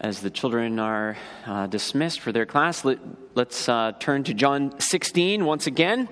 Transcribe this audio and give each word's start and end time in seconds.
as 0.00 0.20
the 0.20 0.30
children 0.30 0.78
are 0.78 1.18
uh, 1.44 1.66
dismissed 1.66 2.20
for 2.20 2.32
their 2.32 2.46
class, 2.46 2.86
let, 2.86 2.98
us 3.36 3.68
uh, 3.68 3.92
turn 4.00 4.24
to 4.24 4.32
John 4.32 4.80
16 4.80 5.44
once 5.44 5.66
again. 5.66 6.08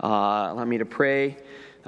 Uh, 0.00 0.52
allow 0.52 0.64
me 0.64 0.78
to 0.78 0.84
pray 0.84 1.36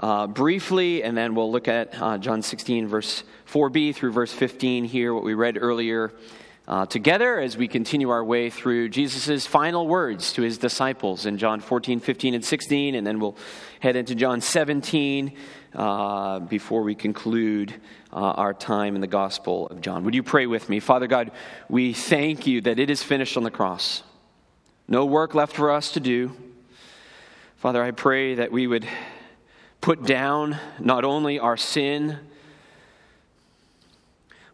uh, 0.01 0.27
briefly, 0.27 1.05
and 1.05 1.17
then 1.17 1.37
we'll 1.37 1.53
look 1.53 1.69
at 1.69 2.03
uh, 2.03 2.19
John 2.19 2.43
16, 2.43 2.89
verse 2.89 3.23
4b 3.49 3.95
through 3.95 4.11
verse 4.11 4.33
15 4.33 4.87
here, 4.87 5.15
what 5.15 5.23
we 5.23 5.35
read 5.35 5.57
earlier 5.61 6.13
uh, 6.69 6.85
together 6.87 7.39
as 7.39 7.57
we 7.57 7.69
continue 7.69 8.11
our 8.11 8.25
way 8.25 8.51
through 8.51 8.89
Jesus' 8.89 9.47
final 9.47 9.87
words 9.87 10.33
to 10.33 10.43
his 10.43 10.59
disciples 10.59 11.25
in 11.25 11.39
John 11.39 11.61
14, 11.61 12.01
15, 12.01 12.35
and 12.35 12.45
16, 12.45 12.95
and 12.95 13.07
then 13.07 13.21
we'll 13.21 13.37
head 13.81 13.95
into 13.95 14.15
John 14.15 14.41
17 14.41 15.37
uh, 15.75 16.41
before 16.41 16.83
we 16.83 16.95
conclude 16.95 17.75
uh, 18.13 18.17
our 18.17 18.53
time 18.53 18.97
in 18.97 19.01
the 19.01 19.07
Gospel 19.07 19.69
of 19.69 19.81
John. 19.81 20.05
Would 20.05 20.15
you 20.15 20.25
pray 20.25 20.47
with 20.47 20.69
me? 20.69 20.81
Father 20.81 21.07
God, 21.07 21.31
we 21.69 21.93
thank 21.93 22.47
you 22.47 22.61
that 22.63 22.79
it 22.79 22.91
is 22.91 23.03
finished 23.03 23.37
on 23.37 23.45
the 23.45 23.51
cross. 23.51 24.03
No 24.89 25.05
work 25.05 25.35
left 25.35 25.55
for 25.55 25.71
us 25.71 25.93
to 25.93 26.01
do. 26.01 26.33
Father, 27.57 27.83
I 27.83 27.93
pray 27.93 28.37
that 28.37 28.51
we 28.51 28.67
would 28.67 28.87
put 29.81 30.05
down 30.05 30.59
not 30.81 31.05
only 31.05 31.39
our 31.39 31.57
sin, 31.57 32.19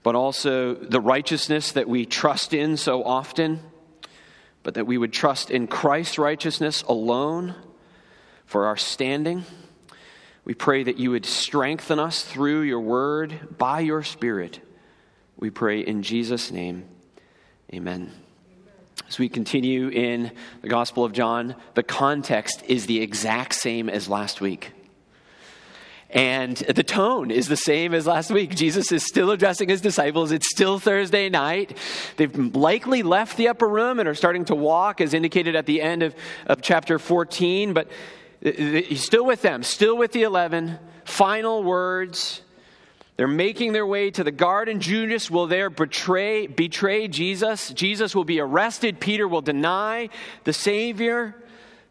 but 0.02 0.14
also 0.14 0.74
the 0.74 1.00
righteousness 1.00 1.72
that 1.72 1.88
we 1.88 2.06
trust 2.06 2.52
in 2.52 2.76
so 2.76 3.04
often, 3.04 3.60
but 4.62 4.74
that 4.74 4.86
we 4.86 4.98
would 4.98 5.12
trust 5.12 5.50
in 5.50 5.66
Christ's 5.66 6.18
righteousness 6.18 6.82
alone 6.82 7.54
for 8.46 8.66
our 8.66 8.76
standing. 8.76 9.44
We 10.44 10.54
pray 10.54 10.82
that 10.82 10.98
you 10.98 11.12
would 11.12 11.24
strengthen 11.24 11.98
us 11.98 12.24
through 12.24 12.62
your 12.62 12.80
word 12.80 13.56
by 13.58 13.80
your 13.80 14.02
spirit. 14.02 14.60
We 15.36 15.50
pray 15.50 15.80
in 15.80 16.02
Jesus' 16.02 16.50
name. 16.50 16.84
Amen. 17.72 18.12
As 19.08 19.18
we 19.18 19.28
continue 19.28 19.88
in 19.88 20.32
the 20.62 20.68
Gospel 20.68 21.04
of 21.04 21.12
John, 21.12 21.54
the 21.74 21.82
context 21.82 22.62
is 22.66 22.86
the 22.86 23.00
exact 23.00 23.54
same 23.54 23.88
as 23.88 24.08
last 24.08 24.40
week. 24.40 24.72
And 26.12 26.56
the 26.56 26.82
tone 26.82 27.30
is 27.30 27.48
the 27.48 27.56
same 27.56 27.94
as 27.94 28.06
last 28.06 28.30
week. 28.30 28.54
Jesus 28.54 28.92
is 28.92 29.04
still 29.06 29.30
addressing 29.30 29.70
his 29.70 29.80
disciples. 29.80 30.30
It's 30.30 30.50
still 30.50 30.78
Thursday 30.78 31.30
night. 31.30 31.76
They've 32.16 32.54
likely 32.54 33.02
left 33.02 33.38
the 33.38 33.48
upper 33.48 33.66
room 33.66 33.98
and 33.98 34.06
are 34.06 34.14
starting 34.14 34.44
to 34.46 34.54
walk, 34.54 35.00
as 35.00 35.14
indicated 35.14 35.56
at 35.56 35.64
the 35.64 35.80
end 35.80 36.02
of, 36.02 36.14
of 36.46 36.60
chapter 36.60 36.98
14. 36.98 37.72
But 37.72 37.88
He's 38.42 39.04
still 39.04 39.24
with 39.24 39.42
them, 39.42 39.62
still 39.62 39.96
with 39.96 40.12
the 40.12 40.22
11. 40.22 40.78
Final 41.04 41.62
words. 41.62 42.42
They're 43.16 43.28
making 43.28 43.72
their 43.72 43.86
way 43.86 44.10
to 44.10 44.24
the 44.24 44.32
garden. 44.32 44.80
Judas 44.80 45.30
will 45.30 45.46
there 45.46 45.70
betray, 45.70 46.48
betray 46.48 47.06
Jesus. 47.06 47.70
Jesus 47.70 48.16
will 48.16 48.24
be 48.24 48.40
arrested. 48.40 48.98
Peter 48.98 49.28
will 49.28 49.42
deny 49.42 50.08
the 50.42 50.52
Savior. 50.52 51.36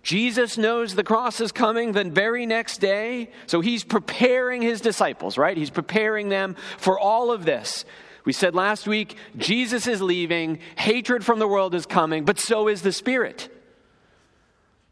Jesus 0.04 0.58
knows 0.58 0.96
the 0.96 1.04
cross 1.04 1.40
is 1.42 1.52
coming 1.52 1.92
the 1.92 2.04
very 2.04 2.46
next 2.46 2.80
day. 2.80 3.30
So 3.46 3.62
he's 3.62 3.84
preparing 3.84 4.62
his 4.62 4.82
disciples, 4.82 5.38
right? 5.38 5.56
He's 5.56 5.70
preparing 5.70 6.30
them 6.30 6.56
for 6.78 7.00
all 7.00 7.32
of 7.32 7.46
this. 7.46 7.86
We 8.26 8.34
said 8.34 8.56
last 8.56 8.88
week, 8.88 9.16
Jesus 9.38 9.88
is 9.88 10.02
leaving, 10.02 10.60
hatred 10.76 11.26
from 11.26 11.40
the 11.40 11.48
world 11.48 11.74
is 11.74 11.86
coming, 11.86 12.24
but 12.24 12.40
so 12.40 12.68
is 12.68 12.82
the 12.82 12.92
Spirit. 12.92 13.50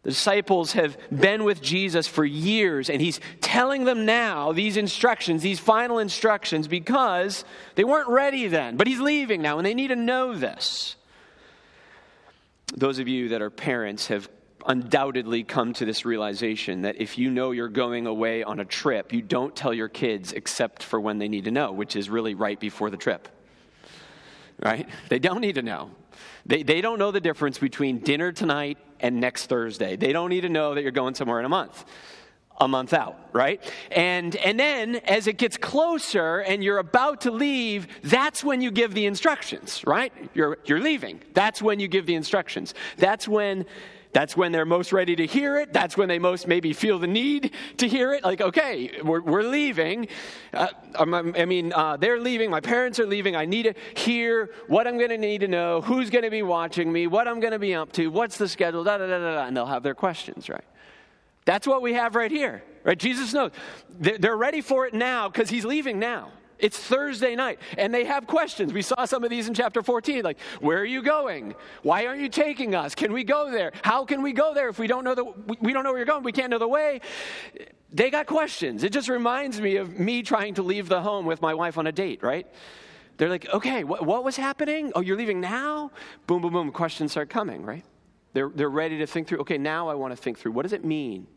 The 0.03 0.11
disciples 0.11 0.73
have 0.73 0.97
been 1.11 1.43
with 1.43 1.61
Jesus 1.61 2.07
for 2.07 2.23
years, 2.23 2.89
and 2.89 3.02
he's 3.02 3.19
telling 3.41 3.83
them 3.83 4.05
now 4.05 4.53
these 4.53 4.77
instructions, 4.77 5.41
these 5.41 5.59
final 5.59 5.99
instructions, 5.99 6.67
because 6.67 7.43
they 7.75 7.83
weren't 7.83 8.09
ready 8.09 8.47
then. 8.47 8.77
But 8.77 8.87
he's 8.87 9.02
leaving 9.02 9.41
now, 9.41 9.57
and 9.57 9.65
they 9.65 9.73
need 9.73 9.89
to 9.89 9.95
know 9.95 10.33
this. 10.35 10.95
Those 12.76 12.99
of 12.99 13.08
you 13.08 13.30
that 13.30 13.41
are 13.41 13.49
parents 13.49 14.08
have 14.08 14.30
undoubtedly 14.65 15.43
come 15.43 15.73
to 15.73 15.86
this 15.86 16.05
realization 16.05 16.81
that 16.81 17.02
if 17.02 17.17
you 17.17 17.30
know 17.30 17.52
you're 17.52 17.67
going 17.67 18.08
away 18.08 18.43
on 18.43 18.59
a 18.59 18.65
trip, 18.65 19.14
you 19.14 19.21
don't 19.21 19.55
tell 19.55 19.73
your 19.73 19.87
kids 19.87 20.33
except 20.33 20.83
for 20.83 20.99
when 20.99 21.17
they 21.17 21.27
need 21.27 21.45
to 21.45 21.52
know, 21.52 21.71
which 21.71 21.95
is 21.95 22.09
really 22.09 22.36
right 22.36 22.59
before 22.59 22.89
the 22.89 22.97
trip. 22.97 23.27
Right? 24.59 24.87
They 25.09 25.20
don't 25.20 25.42
need 25.42 25.55
to 25.55 25.61
know. 25.61 25.92
They, 26.45 26.64
they 26.64 26.81
don't 26.81 26.99
know 26.99 27.11
the 27.11 27.21
difference 27.21 27.58
between 27.58 27.99
dinner 27.99 28.31
tonight 28.31 28.77
and 28.99 29.20
next 29.20 29.45
Thursday. 29.45 29.95
They 29.95 30.11
don't 30.11 30.30
need 30.30 30.42
to 30.42 30.49
know 30.49 30.76
that 30.76 30.81
you're 30.81 30.91
going 30.91 31.15
somewhere 31.15 31.39
in 31.39 31.45
a 31.45 31.49
month 31.49 31.86
a 32.61 32.67
month 32.67 32.93
out, 32.93 33.17
right? 33.31 33.64
And 33.91 34.36
and 34.36 34.59
then 34.59 34.97
as 34.97 35.27
it 35.27 35.37
gets 35.37 35.55
closer 35.55 36.39
and 36.39 36.64
you're 36.64 36.80
about 36.80 37.21
to 37.21 37.31
leave, 37.31 37.87
that's 38.03 38.43
when 38.43 38.61
you 38.61 38.71
give 38.71 38.93
the 38.93 39.05
instructions, 39.05 39.81
right? 39.86 40.11
You're 40.33 40.58
you're 40.65 40.81
leaving. 40.81 41.21
That's 41.33 41.61
when 41.61 41.80
you 41.80 41.87
give 41.87 42.05
the 42.05 42.15
instructions. 42.15 42.73
That's 42.97 43.27
when 43.27 43.65
that's 44.11 44.36
when 44.36 44.52
they're 44.52 44.65
most 44.65 44.92
ready 44.92 45.15
to 45.17 45.25
hear 45.27 45.58
it. 45.58 45.71
That's 45.71 45.95
when 45.95 46.08
they 46.08 46.17
most 46.17 46.47
maybe 46.47 46.73
feel 46.73 46.97
the 46.97 47.08
need 47.08 47.52
to 47.77 47.87
hear 47.87 48.14
it. 48.14 48.23
Like, 48.23 48.42
okay, 48.42 48.99
we're, 49.03 49.21
we're 49.21 49.43
leaving. 49.43 50.08
Uh, 50.52 50.67
I 50.97 51.45
mean, 51.45 51.71
uh, 51.73 51.97
they're 51.97 52.20
leaving. 52.20 52.49
My 52.49 52.59
parents 52.59 52.99
are 52.99 53.05
leaving. 53.05 53.36
I 53.36 53.45
need 53.45 53.64
to 53.64 53.73
hear 53.95 54.49
what 54.67 54.87
I'm 54.87 54.97
going 54.97 55.11
to 55.11 55.17
need 55.17 55.42
to 55.42 55.47
know, 55.47 55.81
who's 55.81 56.09
going 56.09 56.23
to 56.23 56.31
be 56.31 56.42
watching 56.42 56.92
me, 56.92 57.05
what 57.05 57.27
I'm 57.27 57.39
going 57.39 57.53
to 57.53 57.59
be 57.59 57.75
up 57.75 57.92
to, 57.93 58.08
what's 58.08 58.37
the 58.37 58.47
schedule, 58.47 58.83
da 58.83 58.97
da 58.97 59.05
da 59.05 59.20
da, 59.20 59.45
and 59.45 59.55
they'll 59.55 59.67
have 59.67 59.83
their 59.83 59.95
questions, 59.95 60.49
right? 60.49 60.65
That's 61.45 61.67
what 61.67 61.81
we 61.81 61.93
have 61.93 62.15
right 62.15 62.31
here, 62.31 62.64
right? 62.83 62.97
Jesus 62.97 63.33
knows. 63.33 63.52
They're 63.99 64.37
ready 64.37 64.61
for 64.61 64.87
it 64.87 64.93
now 64.93 65.30
because 65.30 65.49
he's 65.49 65.65
leaving 65.65 65.99
now. 65.99 66.31
It's 66.59 66.77
Thursday 66.77 67.36
night, 67.36 67.59
and 67.77 67.93
they 67.93 68.03
have 68.03 68.27
questions. 68.27 68.73
We 68.73 68.81
saw 68.81 69.05
some 69.05 69.23
of 69.23 69.30
these 69.30 69.47
in 69.47 69.53
chapter 69.53 69.81
14, 69.81 70.23
like, 70.23 70.39
where 70.59 70.80
are 70.80 70.86
you 70.86 71.02
going? 71.02 71.55
Why 71.83 72.05
aren't 72.05 72.21
you 72.21 72.27
taking 72.30 72.75
us? 72.75 72.93
Can 72.93 73.14
we 73.14 73.23
go 73.23 73.49
there? 73.49 73.71
How 73.81 74.03
can 74.03 74.21
we 74.21 74.33
go 74.33 74.53
there 74.53 74.67
if 74.67 74.77
we 74.77 74.87
don't 74.87 75.05
know 75.05 75.15
the 75.15 75.23
we 75.61 75.71
don't 75.71 75.83
know 75.83 75.92
where 75.92 75.99
you're 75.99 76.05
going? 76.05 76.23
We 76.23 76.33
can't 76.33 76.49
know 76.49 76.59
the 76.59 76.67
way. 76.67 76.99
They 77.92 78.09
got 78.09 78.27
questions. 78.27 78.83
It 78.83 78.92
just 78.92 79.08
reminds 79.09 79.61
me 79.61 79.77
of 79.77 79.97
me 79.97 80.21
trying 80.21 80.55
to 80.55 80.61
leave 80.61 80.89
the 80.89 81.02
home 81.02 81.25
with 81.25 81.42
my 81.42 81.53
wife 81.53 81.77
on 81.77 81.87
a 81.87 81.92
date, 81.92 82.21
right? 82.21 82.45
They're 83.17 83.30
like, 83.30 83.49
okay, 83.53 83.83
what, 83.83 84.05
what 84.05 84.23
was 84.23 84.37
happening? 84.37 84.91
Oh, 84.95 85.02
you're 85.02 85.17
leaving 85.17 85.41
now? 85.41 85.91
Boom, 86.27 86.41
boom, 86.41 86.53
boom. 86.53 86.71
Questions 86.71 87.11
start 87.11 87.30
coming, 87.30 87.64
right? 87.64 87.83
They're, 88.33 88.49
they're 88.53 88.70
ready 88.70 88.99
to 88.99 89.08
think 89.08 89.27
through, 89.27 89.39
okay, 89.39 89.58
now 89.58 89.89
I 89.89 89.95
want 89.95 90.11
to 90.11 90.17
think 90.17 90.37
through. 90.37 90.52
What 90.52 90.64
does 90.64 90.73
it 90.73 90.86
mean? 90.86 91.27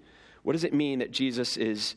What 0.42 0.52
does 0.52 0.64
it 0.64 0.74
mean 0.74 0.98
that 0.98 1.10
Jesus 1.10 1.56
is 1.56 1.96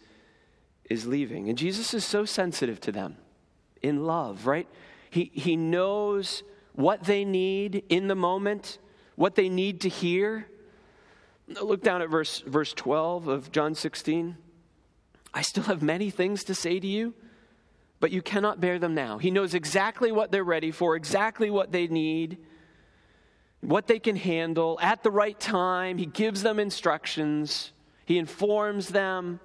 is 0.89 1.05
leaving. 1.07 1.49
And 1.49 1.57
Jesus 1.57 1.93
is 1.93 2.05
so 2.05 2.25
sensitive 2.25 2.79
to 2.81 2.91
them 2.91 3.17
in 3.81 4.05
love, 4.05 4.47
right? 4.47 4.67
He, 5.09 5.31
he 5.33 5.55
knows 5.55 6.43
what 6.73 7.03
they 7.03 7.25
need 7.25 7.83
in 7.89 8.07
the 8.07 8.15
moment, 8.15 8.79
what 9.15 9.35
they 9.35 9.49
need 9.49 9.81
to 9.81 9.89
hear. 9.89 10.47
Look 11.47 11.83
down 11.83 12.01
at 12.01 12.09
verse, 12.09 12.41
verse 12.41 12.73
12 12.73 13.27
of 13.27 13.51
John 13.51 13.75
16. 13.75 14.37
I 15.33 15.41
still 15.41 15.63
have 15.63 15.81
many 15.81 16.09
things 16.09 16.43
to 16.45 16.55
say 16.55 16.79
to 16.79 16.87
you, 16.87 17.13
but 17.99 18.11
you 18.11 18.21
cannot 18.21 18.61
bear 18.61 18.79
them 18.79 18.95
now. 18.95 19.17
He 19.17 19.31
knows 19.31 19.53
exactly 19.53 20.11
what 20.11 20.31
they're 20.31 20.43
ready 20.43 20.71
for, 20.71 20.95
exactly 20.95 21.49
what 21.49 21.71
they 21.71 21.87
need, 21.87 22.37
what 23.61 23.87
they 23.87 23.99
can 23.99 24.15
handle 24.15 24.77
at 24.81 25.03
the 25.03 25.11
right 25.11 25.39
time. 25.39 25.97
He 25.97 26.05
gives 26.05 26.43
them 26.43 26.59
instructions, 26.59 27.71
He 28.05 28.17
informs 28.17 28.89
them 28.89 29.39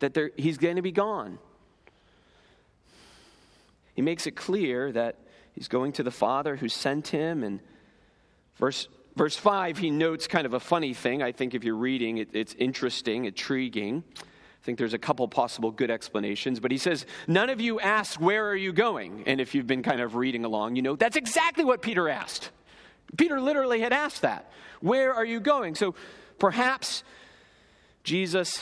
that 0.00 0.16
he's 0.36 0.58
going 0.58 0.76
to 0.76 0.82
be 0.82 0.92
gone. 0.92 1.38
He 3.94 4.02
makes 4.02 4.26
it 4.26 4.36
clear 4.36 4.92
that 4.92 5.16
he's 5.52 5.68
going 5.68 5.92
to 5.92 6.02
the 6.02 6.10
Father 6.10 6.56
who 6.56 6.68
sent 6.68 7.08
him. 7.08 7.42
And 7.42 7.60
verse, 8.58 8.88
verse 9.16 9.36
5, 9.36 9.78
he 9.78 9.90
notes 9.90 10.26
kind 10.26 10.46
of 10.46 10.52
a 10.52 10.60
funny 10.60 10.92
thing. 10.92 11.22
I 11.22 11.32
think 11.32 11.54
if 11.54 11.64
you're 11.64 11.76
reading, 11.76 12.18
it, 12.18 12.28
it's 12.34 12.54
interesting, 12.54 13.24
intriguing. 13.24 14.04
I 14.18 14.64
think 14.66 14.78
there's 14.78 14.94
a 14.94 14.98
couple 14.98 15.26
possible 15.28 15.70
good 15.70 15.90
explanations, 15.90 16.60
but 16.60 16.70
he 16.70 16.76
says, 16.76 17.06
None 17.26 17.48
of 17.48 17.60
you 17.60 17.80
asked, 17.80 18.20
Where 18.20 18.46
are 18.48 18.56
you 18.56 18.72
going? 18.72 19.22
And 19.26 19.40
if 19.40 19.54
you've 19.54 19.66
been 19.66 19.82
kind 19.82 20.00
of 20.00 20.14
reading 20.14 20.44
along, 20.44 20.76
you 20.76 20.82
know 20.82 20.96
that's 20.96 21.16
exactly 21.16 21.64
what 21.64 21.80
Peter 21.80 22.08
asked. 22.08 22.50
Peter 23.16 23.40
literally 23.40 23.80
had 23.80 23.92
asked 23.92 24.22
that. 24.22 24.50
Where 24.80 25.14
are 25.14 25.24
you 25.24 25.40
going? 25.40 25.74
So 25.74 25.94
perhaps 26.38 27.02
Jesus 28.02 28.60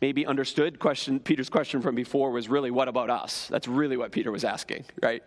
maybe 0.00 0.26
understood 0.26 0.78
question 0.78 1.20
peter's 1.20 1.48
question 1.48 1.80
from 1.80 1.94
before 1.94 2.30
was 2.30 2.48
really 2.48 2.70
what 2.70 2.88
about 2.88 3.10
us? 3.10 3.48
That's 3.48 3.68
really 3.68 3.96
what 3.96 4.12
peter 4.12 4.30
was 4.30 4.44
asking 4.44 4.84
right? 5.02 5.22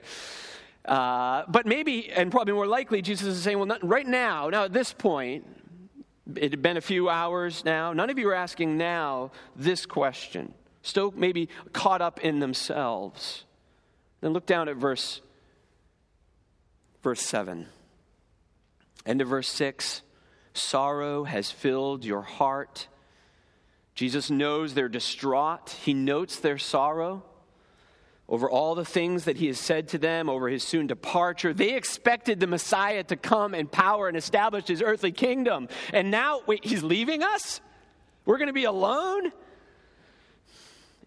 Uh, 0.85 1.43
but 1.47 1.65
maybe 1.65 2.09
and 2.11 2.31
probably 2.31 2.53
more 2.53 2.67
likely 2.67 3.01
jesus 3.01 3.27
is 3.27 3.41
saying 3.41 3.57
well 3.57 3.67
not, 3.67 3.87
right 3.87 4.07
now 4.07 4.49
now 4.49 4.63
at 4.63 4.73
this 4.73 4.93
point 4.93 5.45
it 6.35 6.51
had 6.51 6.61
been 6.61 6.77
a 6.77 6.81
few 6.81 7.09
hours 7.09 7.65
now 7.65 7.93
none 7.93 8.09
of 8.09 8.17
you 8.17 8.29
are 8.29 8.35
asking 8.35 8.77
now 8.77 9.31
this 9.55 9.85
question. 9.85 10.53
Still 10.81 11.13
maybe 11.15 11.49
caught 11.73 12.01
up 12.01 12.21
in 12.21 12.39
themselves. 12.39 13.43
Then 14.21 14.31
look 14.31 14.45
down 14.45 14.69
at 14.69 14.75
verse 14.75 15.21
verse 17.03 17.21
7 17.21 17.65
end 19.05 19.21
of 19.21 19.27
verse 19.27 19.47
6 19.49 20.01
sorrow 20.53 21.23
has 21.23 21.49
filled 21.49 22.03
your 22.03 22.21
heart 22.21 22.87
Jesus 23.99 24.29
knows 24.29 24.73
they're 24.73 24.87
distraught. 24.87 25.71
He 25.83 25.93
notes 25.93 26.39
their 26.39 26.57
sorrow. 26.57 27.21
over 28.29 28.47
all 28.49 28.75
the 28.75 28.85
things 28.85 29.25
that 29.25 29.37
he 29.37 29.47
has 29.47 29.59
said 29.59 29.87
to 29.89 29.97
them, 29.97 30.29
over 30.29 30.47
his 30.47 30.63
soon 30.63 30.85
departure. 30.85 31.51
They 31.51 31.73
expected 31.73 32.39
the 32.39 32.47
Messiah 32.47 33.03
to 33.05 33.15
come 33.15 33.55
in 33.55 33.67
power 33.67 34.07
and 34.07 34.15
establish 34.15 34.67
his 34.67 34.83
earthly 34.83 35.11
kingdom. 35.11 35.67
And 35.91 36.11
now, 36.11 36.41
wait, 36.45 36.63
he's 36.63 36.83
leaving 36.83 37.23
us? 37.23 37.59
We're 38.25 38.37
going 38.37 38.47
to 38.47 38.53
be 38.53 38.65
alone? 38.65 39.31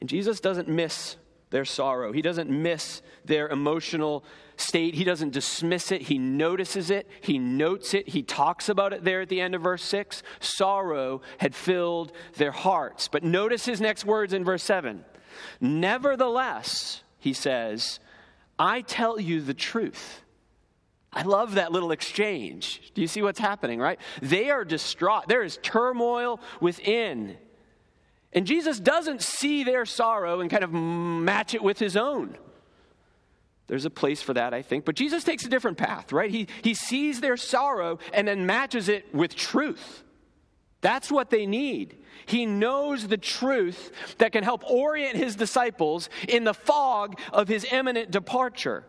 And 0.01 0.09
Jesus 0.09 0.41
doesn't 0.41 0.69
miss 0.69 1.17
their 1.51 1.65
sorrow, 1.65 2.13
he 2.13 2.23
doesn't 2.23 2.51
miss 2.51 3.03
their 3.25 3.49
emotional 3.49 4.25
state. 4.63 4.95
He 4.95 5.05
doesn't 5.05 5.33
dismiss 5.33 5.93
it, 5.93 6.03
he 6.03 6.19
notices 6.19 6.91
it, 6.91 7.09
he 7.21 7.39
notes 7.39 7.95
it, 7.95 8.09
he 8.09 8.23
talks 8.23 8.69
about 8.69 8.93
it 8.93 9.05
there 9.05 9.21
at 9.21 9.29
the 9.29 9.41
end 9.41 9.55
of 9.55 9.63
verse 9.63 9.83
6. 9.83 10.23
Sorrow 10.41 11.23
had 11.39 11.55
filled 11.55 12.13
their 12.37 12.53
hearts. 12.53 13.09
But 13.09 13.25
notice 13.25 13.65
his 13.65 13.81
next 13.81 14.05
words 14.05 14.33
in 14.33 14.45
verse 14.45 14.63
7. 14.63 15.05
Nevertheless, 15.61 17.03
he 17.19 17.33
says, 17.33 18.01
I 18.59 18.83
tell 18.83 19.21
you 19.21 19.41
the 19.41 19.55
truth. 19.55 20.21
I 21.13 21.23
love 21.23 21.57
that 21.57 21.73
little 21.73 21.93
exchange. 21.93 22.93
Do 22.95 23.03
you 23.03 23.07
see 23.07 23.21
what's 23.21 23.39
happening, 23.39 23.79
right? 23.79 24.01
They 24.23 24.51
are 24.51 24.65
distraught. 24.65 25.29
There 25.29 25.43
is 25.43 25.59
turmoil 25.63 26.41
within. 26.61 27.37
And 28.33 28.47
Jesus 28.47 28.81
doesn't 28.81 29.21
see 29.21 29.63
their 29.63 29.85
sorrow 29.85 30.41
and 30.41 30.51
kind 30.51 30.65
of 30.65 30.73
match 30.73 31.55
it 31.55 31.63
with 31.63 31.79
his 31.79 31.97
own. 31.97 32.39
There's 33.69 33.85
a 33.85 33.91
place 33.91 34.21
for 34.21 34.35
that, 34.35 34.53
I 34.53 34.63
think. 34.63 34.85
But 34.85 34.97
Jesus 34.97 35.25
takes 35.25 35.45
a 35.45 35.49
different 35.49 35.79
path, 35.79 36.13
right? 36.13 36.31
He, 36.31 36.49
he 36.63 36.75
sees 36.75 37.21
their 37.21 37.37
sorrow 37.37 37.99
and 38.13 38.27
then 38.29 38.45
matches 38.45 38.89
it 38.89 39.15
with 39.15 39.35
truth. 39.35 40.03
That's 40.81 41.11
what 41.11 41.31
they 41.31 41.47
need. 41.47 41.97
He 42.27 42.45
knows 42.45 43.07
the 43.07 43.17
truth 43.17 43.93
that 44.19 44.33
can 44.33 44.45
help 44.45 44.69
orient 44.69 45.17
his 45.17 45.37
disciples 45.37 46.11
in 46.29 46.45
the 46.45 46.55
fog 46.55 47.19
of 47.33 47.49
his 47.49 47.65
imminent 47.71 48.11
departure. 48.11 48.85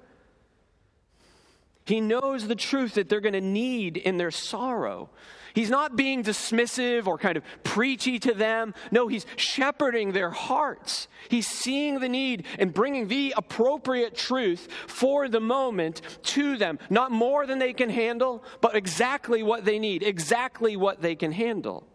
He 1.85 2.01
knows 2.01 2.47
the 2.47 2.55
truth 2.55 2.95
that 2.95 3.09
they're 3.09 3.21
going 3.21 3.33
to 3.33 3.41
need 3.41 3.97
in 3.97 4.17
their 4.17 4.31
sorrow. 4.31 5.09
He's 5.53 5.69
not 5.69 5.95
being 5.95 6.23
dismissive 6.23 7.05
or 7.05 7.17
kind 7.17 7.37
of 7.37 7.43
preachy 7.63 8.17
to 8.19 8.33
them. 8.33 8.73
No, 8.91 9.07
he's 9.07 9.25
shepherding 9.35 10.11
their 10.11 10.31
hearts. 10.31 11.07
He's 11.29 11.47
seeing 11.47 11.99
the 11.99 12.09
need 12.09 12.45
and 12.57 12.73
bringing 12.73 13.07
the 13.07 13.35
appropriate 13.37 14.15
truth 14.15 14.67
for 14.87 15.29
the 15.29 15.39
moment 15.39 16.01
to 16.23 16.57
them. 16.57 16.79
Not 16.89 17.11
more 17.11 17.45
than 17.45 17.59
they 17.59 17.73
can 17.73 17.89
handle, 17.89 18.43
but 18.61 18.75
exactly 18.75 19.43
what 19.43 19.63
they 19.63 19.77
need, 19.77 20.01
exactly 20.01 20.75
what 20.75 21.01
they 21.01 21.15
can 21.15 21.31
handle. 21.31 21.87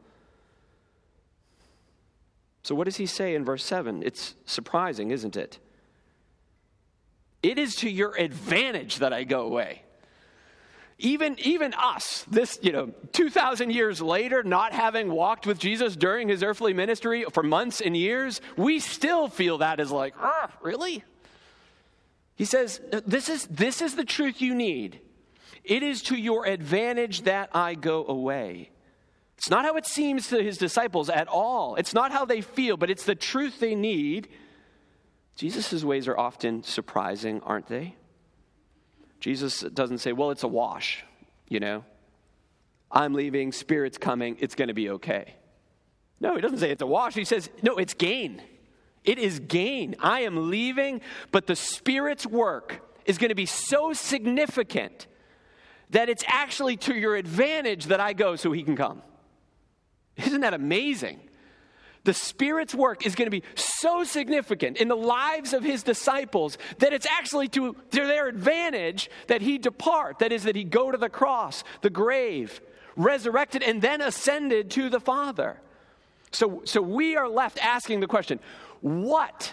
So, 2.63 2.75
what 2.75 2.85
does 2.85 2.97
he 2.97 3.07
say 3.07 3.35
in 3.35 3.45
verse 3.45 3.65
7? 3.65 4.03
It's 4.05 4.37
surprising, 4.45 5.11
isn't 5.11 5.37
it? 5.37 5.59
It 7.43 7.59
is 7.59 7.77
to 7.77 7.91
your 7.91 8.15
advantage 8.17 8.99
that 8.99 9.13
I 9.13 9.25
go 9.25 9.41
away. 9.43 9.83
Even, 11.01 11.37
even 11.39 11.75
us, 11.75 12.25
this, 12.29 12.59
you 12.61 12.73
know, 12.73 12.93
2,000 13.13 13.71
years 13.71 14.03
later, 14.03 14.43
not 14.43 14.73
having 14.73 15.13
walked 15.13 15.47
with 15.47 15.59
Jesus 15.59 15.95
during 15.95 16.29
his 16.29 16.43
earthly 16.43 16.73
ministry 16.73 17.25
for 17.33 17.45
months 17.45 17.81
and 17.81 17.97
years, 17.97 18.41
we 18.57 18.81
still 18.81 19.29
feel 19.29 19.59
that 19.59 19.79
as 19.79 19.93
like, 19.93 20.15
ah, 20.19 20.51
really? 20.61 21.05
He 22.35 22.45
says, 22.45 22.81
this 23.07 23.29
is, 23.29 23.47
this 23.47 23.81
is 23.81 23.95
the 23.95 24.05
truth 24.05 24.43
you 24.43 24.57
need. 24.57 25.01
It 25.63 25.85
is 25.85 26.03
to 26.05 26.17
your 26.17 26.47
advantage 26.47 27.23
that 27.23 27.51
I 27.53 27.75
go 27.75 28.05
away. 28.05 28.71
It's 29.37 29.51
not 29.51 29.65
how 29.65 29.77
it 29.77 29.87
seems 29.87 30.29
to 30.29 30.43
his 30.43 30.59
disciples 30.59 31.09
at 31.09 31.29
all. 31.29 31.77
It's 31.77 31.95
not 31.95 32.11
how 32.11 32.25
they 32.25 32.41
feel, 32.41 32.77
but 32.77 32.91
it's 32.91 33.05
the 33.05 33.15
truth 33.15 33.61
they 33.61 33.77
need. 33.77 34.29
Jesus' 35.37 35.85
ways 35.85 36.09
are 36.09 36.19
often 36.19 36.65
surprising, 36.65 37.41
aren't 37.43 37.69
they? 37.69 37.95
Jesus 39.21 39.61
doesn't 39.61 39.99
say, 39.99 40.13
well, 40.13 40.31
it's 40.31 40.45
a 40.45 40.49
wash, 40.49 41.05
you 41.49 41.61
know. 41.61 41.85
I'm 42.91 43.15
leaving, 43.15 43.53
Spirit's 43.53 43.99
coming, 43.99 44.37
it's 44.41 44.55
going 44.55 44.69
to 44.69 44.75
be 44.75 44.91
okay. 44.91 45.35
No, 46.21 46.35
he 46.35 46.41
doesn't 46.41 46.59
say 46.59 46.71
it's 46.71 46.83
a 46.83 46.87
wash. 46.87 47.15
He 47.15 47.25
says, 47.25 47.51
no, 47.63 47.77
it's 47.77 47.95
gain. 47.95 48.43
It 49.05 49.19
is 49.19 49.39
gain. 49.41 49.95
I 50.01 50.21
am 50.21 50.51
leaving, 50.51 51.01
but 51.31 51.47
the 51.47 51.57
Spirit's 51.57 52.27
work 52.27 52.81
is 53.05 53.19
going 53.19 53.29
to 53.31 53.35
be 53.35 53.47
so 53.47 53.93
significant 53.93 55.07
that 55.91 56.09
it's 56.09 56.25
actually 56.27 56.77
to 56.77 56.95
your 56.95 57.17
advantage 57.17 57.87
that 57.87 58.01
I 58.01 58.13
go 58.13 58.37
so 58.37 58.53
he 58.53 58.63
can 58.63 58.77
come. 58.77 59.03
Isn't 60.17 60.41
that 60.41 60.55
amazing? 60.55 61.21
The 62.05 62.15
Spirit's 62.15 62.75
work 62.75 63.07
is 63.07 63.15
going 63.15 63.27
to 63.27 63.31
be 63.31 63.43
so 63.55 64.05
significant 64.05 64.77
in 64.77 64.89
the 64.89 64.97
lives 64.97 65.53
of 65.53 65.63
his 65.63 65.83
disciples 65.83 66.59
that 66.79 66.93
it's 66.93 67.07
actually 67.07 67.49
to, 67.49 67.75
to 67.91 68.07
their 68.07 68.29
advantage 68.29 69.11
that 69.27 69.43
he 69.43 69.59
depart. 69.59 70.21
That 70.21 70.33
is, 70.33 70.45
that 70.45 70.57
he 70.57 70.65
go 70.65 70.91
to 70.91 70.99
the 70.99 71.09
cross, 71.09 71.65
the 71.83 71.91
grave, 71.91 72.61
resurrected, 72.97 73.63
and 73.63 73.83
then 73.83 74.01
ascended 74.01 74.71
to 74.73 74.89
the 74.89 75.01
Father. 75.01 75.61
So, 76.33 76.63
so 76.65 76.83
we 76.83 77.17
are 77.17 77.29
left 77.29 77.59
asking 77.65 78.01
the 78.01 78.07
question 78.07 78.41
what? 78.81 79.53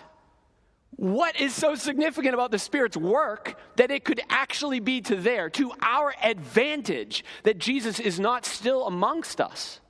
What 0.98 1.40
is 1.40 1.54
so 1.54 1.76
significant 1.76 2.34
about 2.34 2.52
the 2.52 2.60
Spirit's 2.60 2.96
work 2.96 3.60
that 3.76 3.92
it 3.92 4.06
could 4.06 4.22
actually 4.30 4.80
be 4.80 5.02
to 5.02 5.16
their, 5.18 5.50
to 5.52 5.74
our 5.82 6.14
advantage, 6.24 7.26
that 7.44 7.58
Jesus 7.58 8.00
is 8.00 8.20
not 8.20 8.46
still 8.46 8.88
amongst 8.88 9.42
us? 9.42 9.82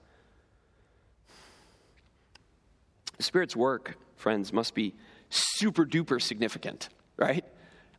The 3.18 3.24
Spirit's 3.24 3.56
work, 3.56 3.98
friends, 4.16 4.52
must 4.54 4.74
be 4.74 4.94
super 5.30 5.86
duper 5.86 6.22
significant, 6.22 6.90
right? 7.18 7.46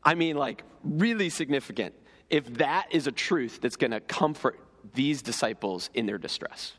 I 0.03 0.15
mean, 0.15 0.37
like, 0.37 0.63
really 0.85 1.31
significant 1.31 1.95
if 2.31 2.47
that 2.55 2.87
is 2.91 3.07
a 3.07 3.13
truth 3.13 3.61
that's 3.61 3.77
going 3.77 3.91
to 3.93 4.01
comfort 4.01 4.59
these 4.95 5.23
disciples 5.23 5.91
in 5.95 6.07
their 6.07 6.19
distress. 6.19 6.73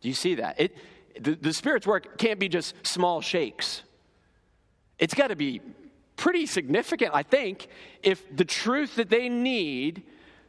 Do 0.00 0.08
you 0.08 0.14
see 0.14 0.36
that? 0.36 0.60
It, 0.60 0.76
the, 1.20 1.34
the 1.34 1.52
Spirit's 1.52 1.86
work 1.86 2.18
can't 2.18 2.38
be 2.38 2.48
just 2.48 2.74
small 2.86 3.20
shakes. 3.20 3.82
It's 4.98 5.14
got 5.14 5.28
to 5.28 5.36
be 5.36 5.60
pretty 6.16 6.46
significant, 6.46 7.10
I 7.14 7.22
think, 7.22 7.68
if 8.02 8.24
the 8.34 8.44
truth 8.44 8.96
that 8.96 9.10
they 9.10 9.28
need 9.28 10.02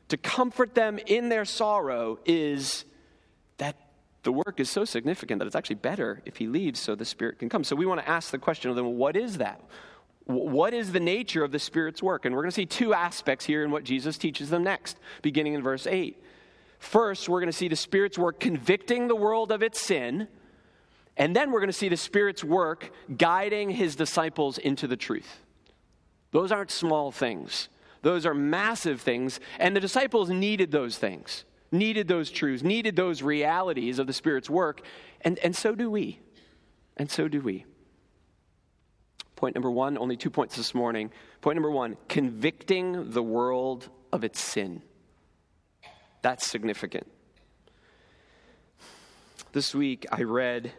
to 0.10 0.18
comfort 0.18 0.74
them 0.74 1.00
in 1.06 1.30
their 1.30 1.46
sorrow 1.46 2.20
is 2.26 2.86
the 4.24 4.32
work 4.32 4.60
is 4.60 4.70
so 4.70 4.86
significant 4.86 5.40
that 5.40 5.46
it's 5.46 5.56
actually 5.56 5.76
better 5.76 6.22
if 6.26 6.38
he 6.38 6.48
leaves 6.48 6.80
so 6.80 6.96
the 6.96 7.06
Spirit 7.06 7.40
can 7.40 7.50
come. 7.50 7.64
So 7.64 7.76
we 7.76 7.86
want 7.86 8.02
to 8.02 8.10
ask 8.10 8.32
the 8.32 8.38
question 8.38 8.70
of 8.70 8.76
them 8.76 8.98
what 8.98 9.16
is 9.16 9.38
that? 9.38 9.62
What 10.26 10.74
is 10.74 10.92
the 10.92 11.00
nature 11.00 11.44
of 11.44 11.52
the 11.52 11.60
Spirit's 11.60 12.04
work? 12.04 12.26
And 12.26 12.36
we're 12.36 12.42
going 12.42 12.52
to 12.52 12.56
see 12.56 12.66
two 12.66 12.94
aspects 12.94 13.46
here 13.46 13.64
in 13.64 13.72
what 13.72 13.86
Jesus 13.86 14.18
teaches 14.18 14.50
them 14.50 14.64
next, 14.64 14.98
beginning 15.22 15.54
in 15.54 15.64
verse 15.64 15.88
8. 15.88 16.22
First, 16.80 17.30
we're 17.30 17.40
going 17.40 17.52
to 17.52 17.58
see 17.58 17.70
the 17.70 17.78
Spirit's 17.78 18.18
work 18.18 18.40
convicting 18.40 19.08
the 19.08 19.16
world 19.16 19.52
of 19.52 19.64
its 19.64 19.80
sin. 19.80 20.28
And 21.16 21.36
then 21.36 21.52
we're 21.52 21.60
going 21.60 21.70
to 21.70 21.74
see 21.74 21.90
the 21.90 21.98
Spirit's 21.98 22.44
work 22.44 22.92
guiding 23.16 23.70
his 23.70 23.96
disciples 23.96 24.58
into 24.58 24.88
the 24.88 24.98
truth. 24.98 25.40
Those 26.32 26.52
aren't 26.52 26.72
small 26.72 27.12
things, 27.12 27.70
those 28.02 28.26
are 28.26 28.34
massive 28.34 29.02
things. 29.02 29.40
And 29.60 29.76
the 29.76 29.80
disciples 29.80 30.30
needed 30.30 30.72
those 30.72 30.98
things 30.98 31.46
needed 31.72 32.08
those 32.08 32.30
truths, 32.32 32.64
needed 32.64 32.96
those 32.96 33.22
realities 33.22 34.00
of 34.00 34.08
the 34.08 34.14
Spirit's 34.14 34.50
work, 34.50 34.82
and, 35.22 35.38
and 35.40 35.56
so 35.56 35.76
do 35.76 35.90
we. 35.90 36.20
And 36.96 37.10
so 37.10 37.28
do 37.28 37.42
we. 37.42 37.66
Point 39.36 39.56
number 39.56 39.70
one, 39.70 39.98
only 39.98 40.18
two 40.18 40.32
points 40.32 40.56
this 40.56 40.74
morning. 40.74 41.12
Point 41.42 41.56
number 41.56 41.70
one 41.70 41.98
convicting 42.08 43.12
the 43.12 43.22
world 43.22 43.88
of 44.12 44.24
its 44.24 44.40
sin. 44.40 44.82
That's 46.24 46.46
significant. 46.46 47.08
This 49.52 49.76
week 49.76 50.08
I 50.12 50.24
read, 50.24 50.72